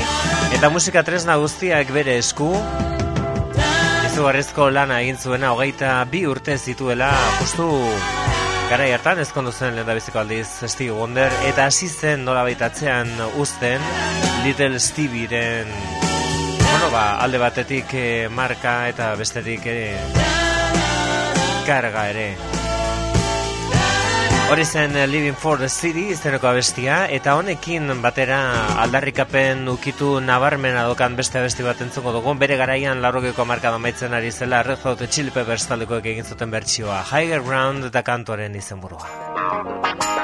eta 0.57 0.71
musika 0.73 1.03
tresna 1.05 1.37
guztiak 1.43 1.93
bere 1.93 2.15
esku, 2.23 2.49
izugarrizko 4.09 4.71
lana 4.73 5.03
egin 5.05 5.21
zuena 5.21 5.53
hogeita 5.53 5.99
bi 6.09 6.25
urte 6.25 6.57
zituela 6.57 7.11
justu 7.43 7.69
garai 8.71 8.89
hartan 8.97 9.21
ezkondu 9.21 9.53
zen 9.53 9.77
lehen 9.77 9.93
biziko 10.01 10.23
aldiz 10.23 10.49
Stevie 10.65 10.97
Wonder. 10.97 11.37
Eta 11.53 11.69
hasi 11.69 11.91
zen 11.93 12.25
nola 12.25 12.49
atzean 12.49 13.13
uzten 13.37 13.85
Little 14.47 14.81
Stevie-ren 14.81 15.69
bueno, 16.65 16.91
ba, 16.91 17.21
alde 17.21 17.39
batetik 17.45 17.93
eh, 17.93 18.29
marka 18.33 18.89
eta 18.89 19.13
bestetik 19.21 19.67
ere 19.67 20.46
karga 21.67 22.09
ere. 22.09 22.29
Hori 24.47 24.65
zen 24.65 24.95
eh, 24.97 25.07
Living 25.11 25.35
for 25.35 25.59
the 25.59 25.69
City 25.69 26.05
izeneko 26.15 26.47
abestia 26.47 27.01
eta 27.11 27.35
honekin 27.35 27.91
batera 28.03 28.39
aldarrikapen 28.85 29.67
ukitu 29.73 30.21
nabarmena 30.23 30.85
dokan 30.87 31.17
beste 31.19 31.41
abesti 31.41 31.67
bat 31.67 31.83
entzuko 31.83 32.15
dugu. 32.15 32.37
Bere 32.39 32.57
garaian 32.61 33.03
larrogeko 33.03 33.45
marka 33.45 33.75
domaitzen 33.75 34.15
ari 34.15 34.31
zela 34.31 34.63
Red 34.63 34.87
Hot 34.87 35.03
Chili 35.11 35.35
Peppers 35.35 35.67
taldekoek 35.67 36.07
egin 36.15 36.25
zuten 36.25 36.55
bertsioa. 36.55 37.03
Higher 37.11 37.43
Ground 37.43 37.91
eta 37.91 38.07
kantoren 38.07 38.55
izenburua 38.55 40.16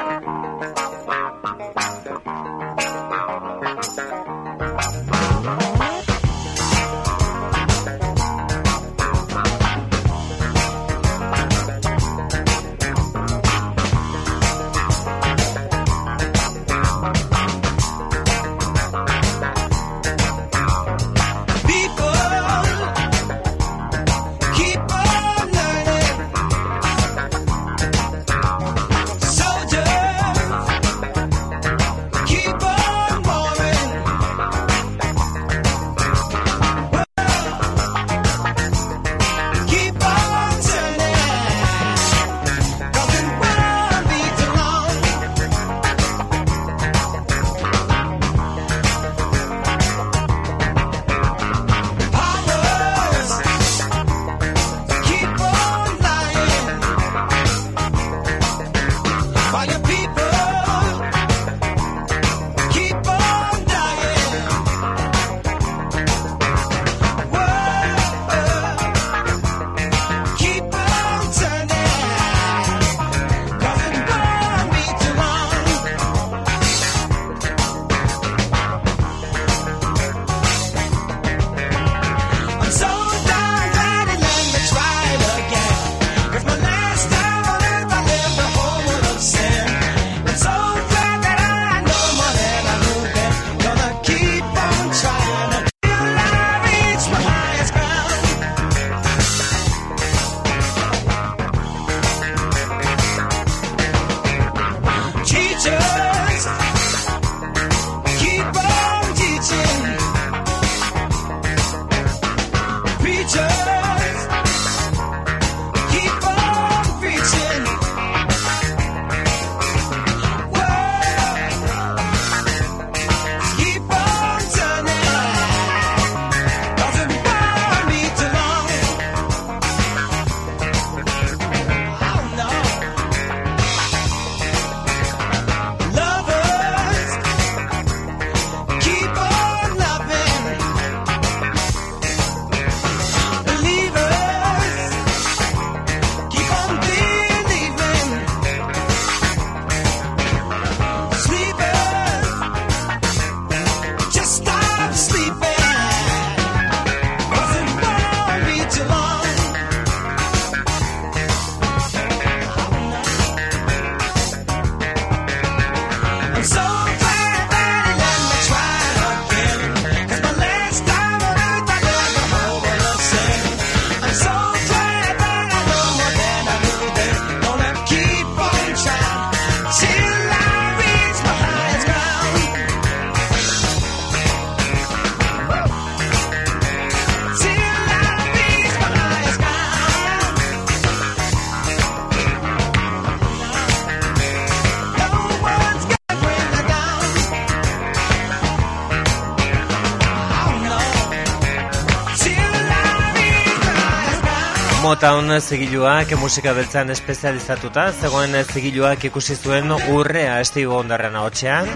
Motown 205.02 205.34
zigiluak 205.42 206.12
musika 206.14 206.52
beltzan 206.54 206.92
espezializatuta, 206.94 207.88
zegoen 207.90 208.36
zigiluak 208.44 209.02
ikusi 209.08 209.34
zuen 209.34 209.74
urrea 209.74 210.36
estigo 210.38 210.76
ondarren 210.78 211.18
ahotxean, 211.18 211.66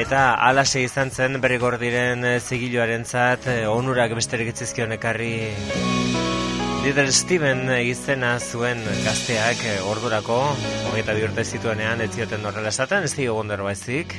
eta 0.00 0.22
alase 0.46 0.80
izan 0.86 1.12
zen 1.12 1.42
berrigor 1.44 1.76
diren 1.76 2.24
zigiluaren 2.38 3.04
zat, 3.04 3.44
onurak 3.68 4.16
besterik 4.16 4.54
itzizkion 4.54 4.96
ekarri 4.96 5.34
Little 6.86 7.12
Steven 7.12 7.66
izena 7.82 8.38
zuen 8.40 8.80
gazteak 9.04 9.60
eh, 9.68 9.78
ordurako, 9.92 10.40
hogeita 10.88 11.20
bi 11.20 11.28
urte 11.28 11.44
zituenean, 11.44 12.00
ez 12.00 12.14
zioten 12.16 12.48
horrela 12.48 12.72
esaten, 12.72 13.04
ez 13.04 13.12
dio 13.12 13.36
Wonder 13.36 13.60
baizik. 13.60 14.16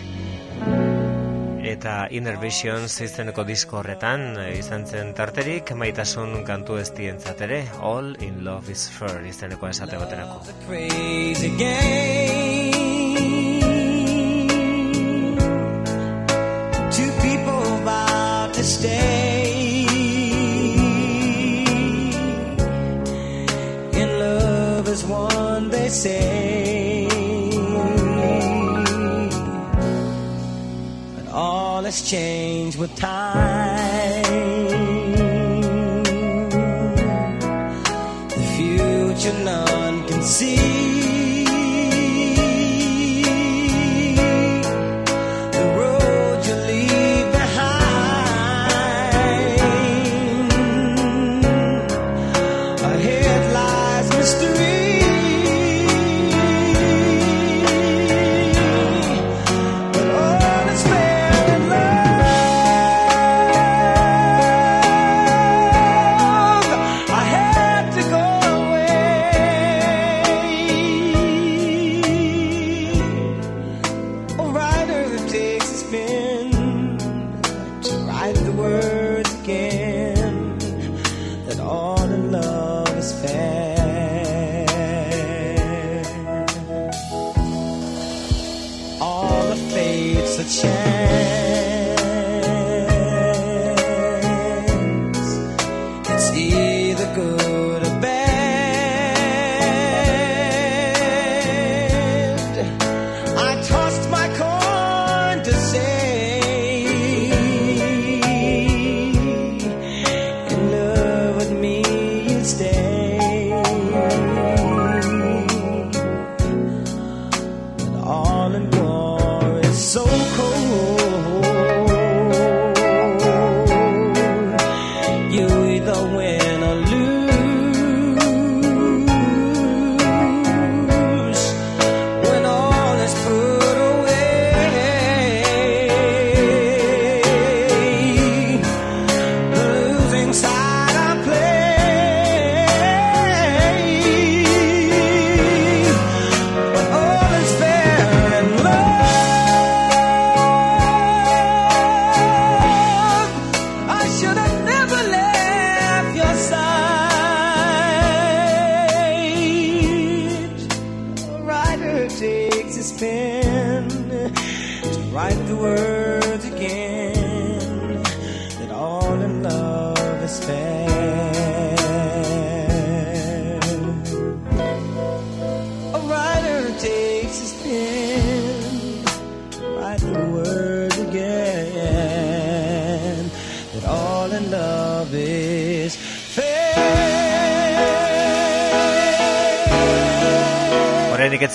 Eta 1.70 2.08
Inner 2.10 2.40
Visions 2.42 2.96
izeneko 3.06 3.44
disko 3.46 3.78
horretan 3.80 4.24
eh, 4.42 4.56
izan 4.58 4.88
zen 4.90 5.12
tarterik, 5.14 5.70
maitasun 5.78 6.32
kantu 6.48 6.80
ez 6.82 6.88
dientzat 6.98 7.44
ere, 7.46 7.60
All 7.86 8.16
in 8.26 8.40
Love 8.48 8.74
is 8.74 8.88
Fair 8.90 9.22
izeneko 9.30 9.70
esate 9.70 10.00
baterako. 10.02 10.42
Two 16.90 17.12
people 17.22 17.78
vow 17.86 18.50
to 18.52 18.64
stay 18.64 19.86
in 23.94 24.10
love 24.18 24.90
as 24.90 25.06
one, 25.06 25.70
they 25.70 25.90
say. 25.90 26.59
All 31.90 31.94
has 31.94 32.04
changed 32.04 32.78
with 32.78 32.96
time. 32.96 34.19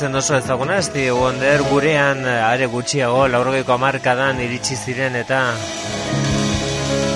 zen 0.04 0.16
oso 0.16 0.36
ezaguna, 0.36 0.76
ez 0.76 0.90
Wonder 1.16 1.62
gurean 1.70 2.26
eh, 2.26 2.42
are 2.44 2.66
gutxiago 2.66 3.22
laurogeiko 3.28 3.72
amarkadan 3.72 4.40
iritsi 4.42 4.76
ziren 4.76 5.16
eta 5.16 5.38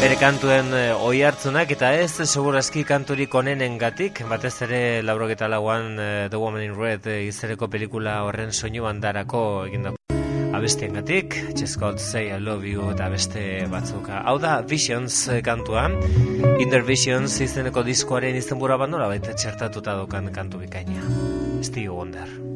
bere 0.01 0.17
kantuen 0.17 0.73
eh, 0.73 0.95
oi 0.97 1.21
hartzunak 1.21 1.71
eta 1.77 1.93
ez 1.93 2.25
segurazki 2.25 2.85
kanturik 2.89 3.35
onenengatik, 3.35 4.23
batez 4.31 4.55
ere 4.65 5.03
laurogeita 5.03 5.51
lauan 5.53 5.99
eh, 6.01 6.29
The 6.31 6.41
Woman 6.41 6.65
in 6.65 6.81
Red 6.81 7.11
izereko 7.27 7.69
pelikula 7.69 8.23
horren 8.25 8.57
soinu 8.57 8.89
bandarako 8.89 9.45
egindako 9.67 10.01
abestien 10.57 10.97
gatik, 10.97 11.37
Just 11.55 11.77
Called 11.79 12.01
Say 12.01 12.33
I 12.33 12.41
Love 12.41 12.65
You 12.65 12.89
eta 12.95 13.11
beste 13.13 13.67
batzuka. 13.69 14.25
Hau 14.25 14.39
da 14.41 14.63
Visions 14.63 15.27
kantua, 15.45 15.91
Inner 16.57 16.83
Visions 16.89 17.37
izeneko 17.45 17.85
diskoaren 17.85 18.41
izenbura 18.41 18.81
bandora 18.81 19.13
baita 19.13 19.37
txertatuta 19.37 20.01
dokan 20.01 20.33
kantu 20.33 20.65
bikaina. 20.65 21.05
Steve 21.61 21.93
Wonder. 21.93 22.25
Wonder. 22.25 22.48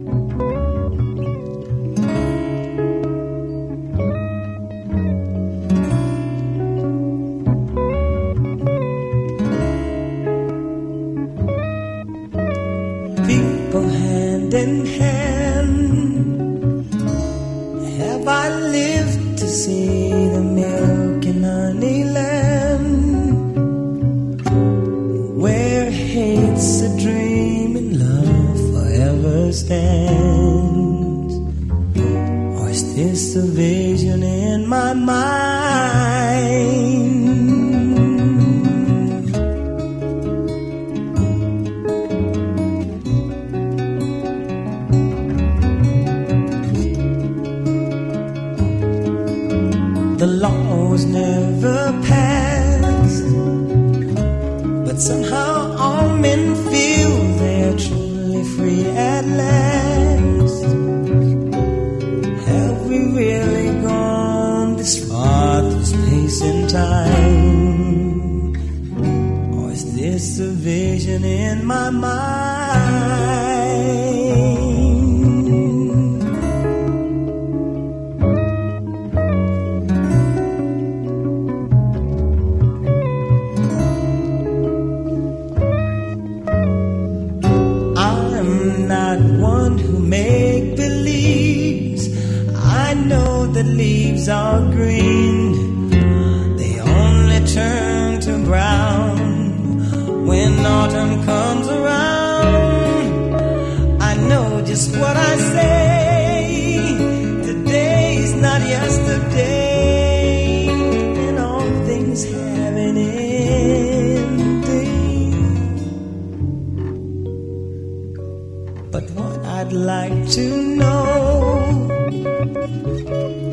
Like 119.73 120.29
to 120.33 120.77
know 120.77 121.89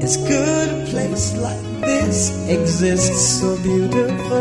is 0.04 0.18
could 0.18 0.70
a 0.70 0.86
place 0.92 1.38
like 1.38 1.64
this 1.80 2.46
exist 2.50 3.40
so 3.40 3.56
beautiful? 3.64 4.38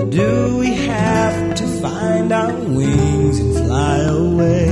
Or 0.00 0.06
do 0.06 0.56
we 0.58 0.72
have 0.88 1.54
to 1.56 1.66
find 1.82 2.32
our 2.32 2.54
wings 2.54 3.38
and 3.38 3.54
fly 3.58 3.98
away 3.98 4.64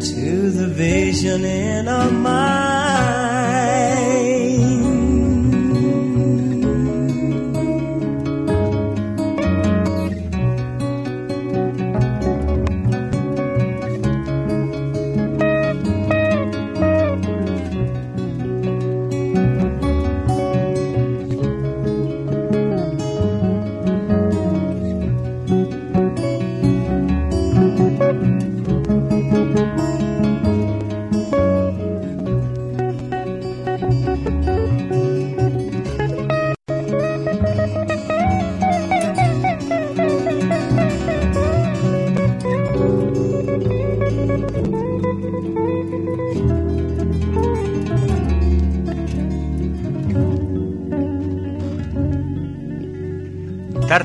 to 0.00 0.50
the 0.50 0.66
vision 0.66 1.44
in 1.44 1.86
our 1.86 2.10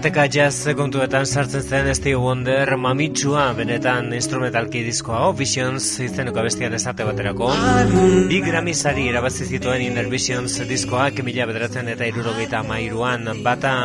Tarteka 0.08 0.32
jazz 0.32 0.70
kontuetan 0.80 1.26
sartzen 1.28 1.64
zen 1.68 1.88
Steve 1.92 2.16
Wonder 2.16 2.70
mamitsua 2.80 3.42
benetan 3.58 4.14
instrumentalki 4.16 4.80
diskoa 4.86 5.18
hau 5.26 5.34
Visions 5.36 5.84
izeneko 6.06 6.46
bestian 6.46 6.72
esate 6.78 7.04
baterako. 7.04 7.50
Bi 8.30 8.40
Grammy 8.46 8.72
sari 8.72 9.04
irabazi 9.12 9.50
zituen 9.52 9.84
Inner 9.84 10.08
Visions 10.08 10.56
diskoak 10.70 11.20
mila 11.28 11.50
bederatzen 11.52 11.92
eta 11.92 12.08
irurogeita 12.08 12.64
mairuan 12.70 13.44
bata 13.44 13.76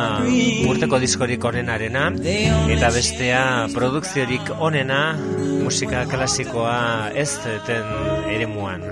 urteko 0.71 1.01
diskorik 1.03 1.43
onenarena 1.51 2.07
eta 2.15 2.95
bestea 2.95 3.43
produkziorik 3.75 4.55
onena 4.63 5.03
musika 5.59 6.07
klasikoa 6.07 7.11
ez 7.11 7.33
den 7.67 7.93
eremuan. 8.31 8.87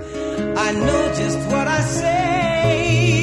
I 0.67 0.75
know 0.75 1.01
just 1.15 1.39
what 1.47 1.67
I 1.79 1.81
say. 1.95 3.20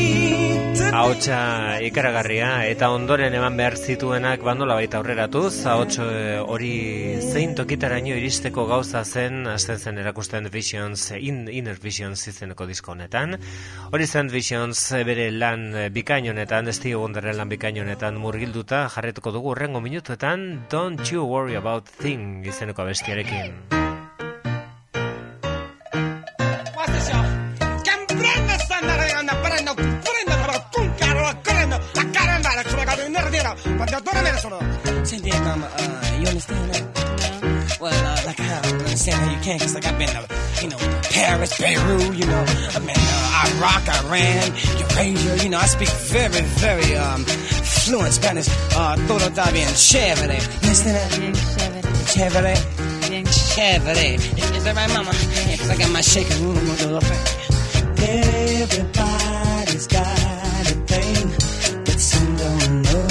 Ahotsa 0.99 1.79
ikaragarria 1.87 2.65
eta 2.66 2.89
ondoren 2.91 3.31
eman 3.39 3.55
behar 3.55 3.77
zituenak 3.79 4.43
bandola 4.43 4.75
baita 4.75 4.99
aurreratuz, 4.99 5.53
ahots 5.70 6.01
eh, 6.03 6.41
hori 6.43 6.73
zein 7.23 7.55
tokitaraino 7.55 8.16
iristeko 8.19 8.65
gauza 8.66 9.05
zen, 9.05 9.47
azten 9.47 9.79
zen 9.79 10.03
erakusten 10.03 10.51
Visions, 10.51 11.12
in, 11.15 11.45
Inner 11.47 11.79
Visions 11.79 12.27
izeneko 12.33 12.66
disko 12.66 12.97
honetan. 12.97 13.39
Hori 13.93 14.11
zen 14.11 14.33
Visions 14.35 14.83
eh, 14.91 15.05
bere 15.07 15.31
lan 15.31 15.69
eh, 15.70 15.89
bikain 15.95 16.27
honetan, 16.35 16.73
Steve 16.75 16.99
Wonderren 16.99 17.39
lan 17.39 17.55
bikain 17.55 17.79
honetan 17.79 18.19
murgilduta 18.19 18.89
jarretuko 18.91 19.31
dugu 19.39 19.55
urrengo 19.55 19.85
minutuetan 19.85 20.65
Don't 20.66 21.15
You 21.15 21.31
Worry 21.31 21.55
About 21.62 21.87
Thing 22.03 22.43
izeneko 22.43 22.83
abestiarekin. 22.83 23.88
Sono. 35.09 35.23
Senti, 35.23 35.31
mama, 35.31 35.67
uh, 35.67 36.19
you 36.21 36.27
understand 36.27 36.75
that? 36.75 37.79
Well, 37.81 37.93
uh, 37.93 38.27
like 38.27 38.41
I 38.41 38.61
don't 38.63 38.81
understand 38.81 39.17
how 39.17 39.33
you 39.33 39.41
can, 39.41 39.59
cause 39.59 39.75
like 39.75 39.87
I've 39.87 39.99
been 39.99 40.09
to, 40.09 40.27
you 40.63 40.69
know, 40.69 40.79
Paris, 41.11 41.57
Beirut, 41.59 42.15
you 42.15 42.27
know, 42.27 42.45
I've 42.75 42.85
been 42.85 42.97
uh, 42.97 43.45
Iraq, 43.57 43.89
Iran, 44.05 44.53
Eurasia, 44.79 45.45
you 45.45 45.51
know, 45.51 45.59
I 45.59 45.67
speak 45.67 45.89
very, 45.89 46.43
very, 46.61 46.97
um, 46.97 47.25
fluent 47.25 48.13
Spanish, 48.13 48.49
uh, 48.77 48.97
todo 49.07 49.25
está 49.29 49.51
bien 49.53 49.69
chévere. 49.75 50.37
You 50.37 50.69
understand 50.69 50.97
that? 50.97 51.11
Bien 51.19 51.35
chévere. 51.35 51.83
Chévere. 52.07 52.55
Bien 53.09 53.25
Chévere. 53.25 54.15
Is, 54.57 54.65
that 54.65 54.77
right, 54.77 54.89
mama? 54.93 55.13
Yeah, 55.49 55.57
cause 55.57 55.71
I 55.71 55.77
got 55.77 55.91
my 55.91 56.01
shaking 56.01 56.43
room 56.45 56.57
Everybody's 58.01 59.87
got 59.87 60.07
a 60.07 60.75
thing, 60.87 61.85
but 61.85 62.01
some 62.01 62.37
don't 62.37 62.83
know 62.83 63.08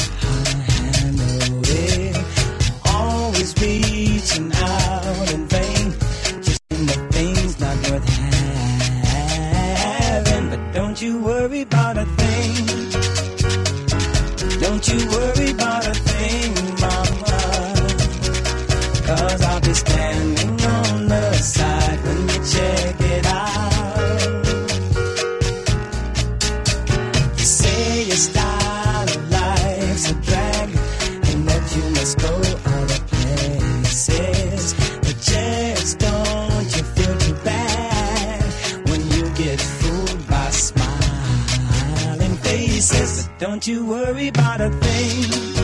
don't 43.40 43.68
you 43.68 43.86
worry 43.86 44.30
about 44.30 44.62
a 44.62 44.70
thing. 44.70 45.57